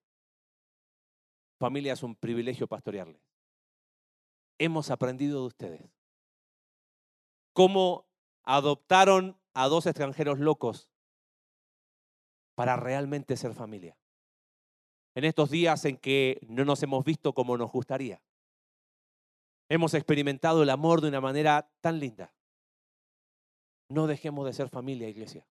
Familia 1.58 1.94
es 1.94 2.02
un 2.02 2.14
privilegio 2.14 2.66
pastorearles. 2.66 3.25
Hemos 4.58 4.90
aprendido 4.90 5.40
de 5.40 5.46
ustedes 5.46 5.96
cómo 7.56 8.06
adoptaron 8.42 9.40
a 9.54 9.66
dos 9.68 9.86
extranjeros 9.86 10.38
locos 10.38 10.90
para 12.54 12.76
realmente 12.76 13.36
ser 13.38 13.54
familia. 13.54 13.96
En 15.14 15.24
estos 15.24 15.48
días 15.50 15.86
en 15.86 15.96
que 15.96 16.38
no 16.46 16.66
nos 16.66 16.82
hemos 16.82 17.02
visto 17.02 17.32
como 17.32 17.56
nos 17.56 17.72
gustaría, 17.72 18.20
hemos 19.70 19.94
experimentado 19.94 20.62
el 20.62 20.68
amor 20.68 21.00
de 21.00 21.08
una 21.08 21.22
manera 21.22 21.70
tan 21.80 21.98
linda. 21.98 22.34
No 23.88 24.06
dejemos 24.06 24.44
de 24.44 24.52
ser 24.52 24.68
familia, 24.68 25.08
iglesia. 25.08 25.46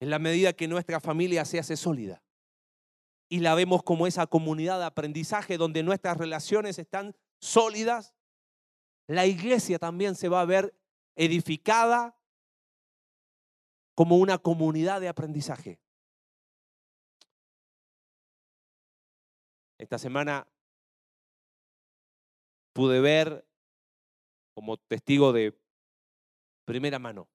En 0.00 0.08
la 0.08 0.18
medida 0.18 0.54
que 0.54 0.68
nuestra 0.68 1.00
familia 1.00 1.44
se 1.44 1.58
hace 1.58 1.76
sólida 1.76 2.22
y 3.28 3.40
la 3.40 3.54
vemos 3.54 3.82
como 3.82 4.06
esa 4.06 4.26
comunidad 4.26 4.78
de 4.78 4.86
aprendizaje 4.86 5.58
donde 5.58 5.82
nuestras 5.82 6.16
relaciones 6.16 6.78
están 6.78 7.14
sólidas, 7.40 8.14
la 9.06 9.26
iglesia 9.26 9.78
también 9.78 10.14
se 10.14 10.28
va 10.28 10.40
a 10.40 10.46
ver 10.46 10.74
edificada 11.16 12.16
como 13.94 14.16
una 14.16 14.38
comunidad 14.38 15.00
de 15.00 15.08
aprendizaje. 15.08 15.80
Esta 19.78 19.98
semana 19.98 20.46
pude 22.72 23.00
ver 23.00 23.46
como 24.54 24.76
testigo 24.76 25.32
de 25.32 25.58
primera 26.64 26.98
mano 26.98 27.28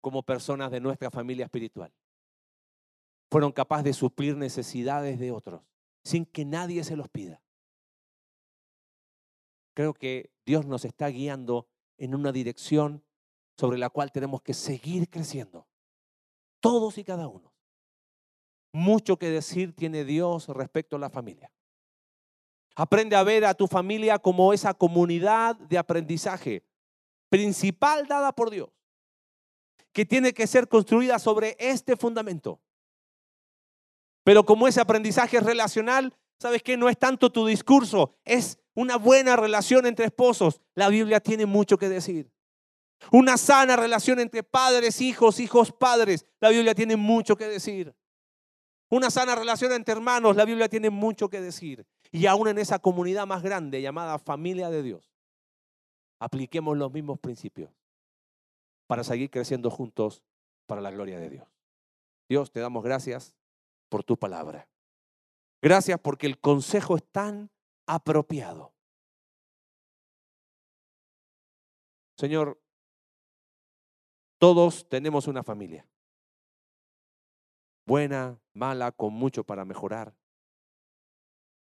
como 0.00 0.22
personas 0.22 0.70
de 0.70 0.80
nuestra 0.80 1.10
familia 1.10 1.44
espiritual 1.44 1.92
fueron 3.30 3.52
capaces 3.52 3.84
de 3.84 3.92
suplir 3.92 4.36
necesidades 4.36 5.18
de 5.18 5.30
otros 5.30 5.62
sin 6.02 6.24
que 6.24 6.44
nadie 6.44 6.82
se 6.82 6.96
los 6.96 7.08
pida. 7.08 7.40
Creo 9.74 9.94
que 9.94 10.30
Dios 10.44 10.66
nos 10.66 10.84
está 10.84 11.08
guiando 11.08 11.68
en 11.96 12.14
una 12.14 12.32
dirección 12.32 13.04
sobre 13.56 13.78
la 13.78 13.90
cual 13.90 14.10
tenemos 14.10 14.42
que 14.42 14.54
seguir 14.54 15.08
creciendo. 15.08 15.66
Todos 16.60 16.98
y 16.98 17.04
cada 17.04 17.28
uno. 17.28 17.52
Mucho 18.72 19.18
que 19.18 19.30
decir 19.30 19.74
tiene 19.74 20.04
Dios 20.04 20.48
respecto 20.48 20.96
a 20.96 20.98
la 20.98 21.10
familia. 21.10 21.52
Aprende 22.76 23.16
a 23.16 23.22
ver 23.22 23.44
a 23.44 23.54
tu 23.54 23.66
familia 23.66 24.18
como 24.18 24.52
esa 24.52 24.74
comunidad 24.74 25.56
de 25.56 25.76
aprendizaje 25.76 26.64
principal 27.28 28.06
dada 28.06 28.32
por 28.32 28.50
Dios, 28.50 28.70
que 29.92 30.04
tiene 30.04 30.32
que 30.32 30.46
ser 30.46 30.68
construida 30.68 31.18
sobre 31.18 31.56
este 31.58 31.96
fundamento. 31.96 32.60
Pero 34.24 34.44
como 34.44 34.68
ese 34.68 34.80
aprendizaje 34.80 35.38
es 35.38 35.42
relacional, 35.42 36.14
¿sabes 36.40 36.62
qué? 36.62 36.76
No 36.76 36.88
es 36.88 36.98
tanto 36.98 37.30
tu 37.30 37.46
discurso, 37.46 38.16
es 38.24 38.58
una 38.74 38.96
buena 38.96 39.36
relación 39.36 39.86
entre 39.86 40.06
esposos. 40.06 40.60
La 40.74 40.88
Biblia 40.88 41.20
tiene 41.20 41.46
mucho 41.46 41.78
que 41.78 41.88
decir. 41.88 42.30
Una 43.12 43.36
sana 43.36 43.76
relación 43.76 44.20
entre 44.20 44.42
padres, 44.42 45.00
hijos, 45.00 45.40
hijos, 45.40 45.72
padres. 45.72 46.26
La 46.40 46.50
Biblia 46.50 46.74
tiene 46.74 46.96
mucho 46.96 47.36
que 47.36 47.46
decir. 47.46 47.94
Una 48.88 49.10
sana 49.10 49.34
relación 49.34 49.72
entre 49.72 49.92
hermanos. 49.92 50.36
La 50.36 50.44
Biblia 50.44 50.68
tiene 50.68 50.90
mucho 50.90 51.28
que 51.28 51.40
decir. 51.40 51.86
Y 52.10 52.26
aún 52.26 52.48
en 52.48 52.58
esa 52.58 52.78
comunidad 52.78 53.26
más 53.26 53.42
grande 53.42 53.80
llamada 53.80 54.18
familia 54.18 54.68
de 54.68 54.82
Dios, 54.82 55.12
apliquemos 56.18 56.76
los 56.76 56.92
mismos 56.92 57.18
principios 57.18 57.70
para 58.86 59.04
seguir 59.04 59.30
creciendo 59.30 59.70
juntos 59.70 60.22
para 60.66 60.80
la 60.80 60.90
gloria 60.90 61.18
de 61.18 61.30
Dios. 61.30 61.48
Dios, 62.28 62.50
te 62.50 62.60
damos 62.60 62.82
gracias 62.82 63.36
por 63.88 64.04
tu 64.04 64.16
palabra. 64.16 64.69
Gracias 65.62 66.00
porque 66.00 66.26
el 66.26 66.40
consejo 66.40 66.96
es 66.96 67.04
tan 67.10 67.50
apropiado. 67.86 68.72
Señor, 72.16 72.60
todos 74.38 74.88
tenemos 74.88 75.26
una 75.26 75.42
familia. 75.42 75.86
Buena, 77.86 78.40
mala, 78.54 78.92
con 78.92 79.12
mucho 79.12 79.44
para 79.44 79.64
mejorar. 79.64 80.14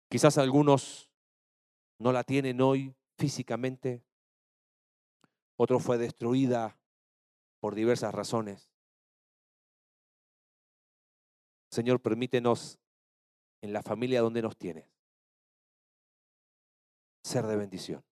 Quizás 0.09 0.39
algunos 0.39 1.11
no 1.99 2.13
la 2.13 2.25
tienen 2.25 2.61
hoy 2.61 2.95
físicamente. 3.19 4.05
Otro 5.57 5.79
fue 5.79 5.99
destruida 5.99 6.79
por 7.61 7.75
diversas 7.75 8.15
razones. 8.15 8.71
Señor, 11.71 12.01
permítenos 12.01 12.79
en 13.63 13.73
la 13.73 13.83
familia 13.83 14.21
donde 14.21 14.43
nos 14.43 14.57
tienes 14.57 14.97
ser 17.27 17.47
de 17.47 17.57
bendición. 17.57 18.05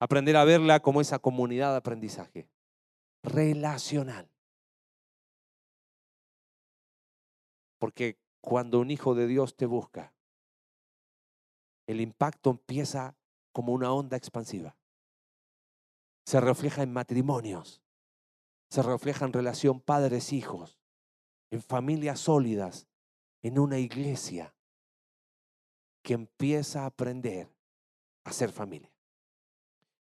Aprender 0.00 0.36
a 0.36 0.44
verla 0.44 0.80
como 0.80 1.00
esa 1.00 1.18
comunidad 1.18 1.70
de 1.70 1.76
aprendizaje 1.78 2.50
relacional. 3.22 4.28
Porque 7.78 8.18
cuando 8.40 8.80
un 8.80 8.90
hijo 8.90 9.14
de 9.14 9.26
Dios 9.26 9.56
te 9.56 9.66
busca, 9.66 10.12
el 11.86 12.00
impacto 12.00 12.50
empieza 12.50 13.16
como 13.52 13.72
una 13.72 13.92
onda 13.92 14.16
expansiva. 14.16 14.76
Se 16.26 16.40
refleja 16.40 16.82
en 16.82 16.92
matrimonios, 16.92 17.82
se 18.68 18.82
refleja 18.82 19.24
en 19.24 19.32
relación 19.32 19.80
padres-hijos, 19.80 20.80
en 21.50 21.62
familias 21.62 22.20
sólidas, 22.20 22.88
en 23.42 23.58
una 23.58 23.78
iglesia 23.78 24.54
que 26.02 26.14
empieza 26.14 26.82
a 26.82 26.86
aprender 26.86 27.48
a 28.24 28.32
ser 28.32 28.50
familia. 28.52 28.90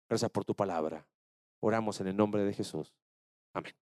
Gracias 0.09 0.31
por 0.31 0.45
tu 0.45 0.55
palabra. 0.55 1.07
Oramos 1.61 2.01
en 2.01 2.09
el 2.09 2.17
nombre 2.17 2.45
de 2.45 2.53
Jesús. 2.53 2.93
Amén. 3.53 3.75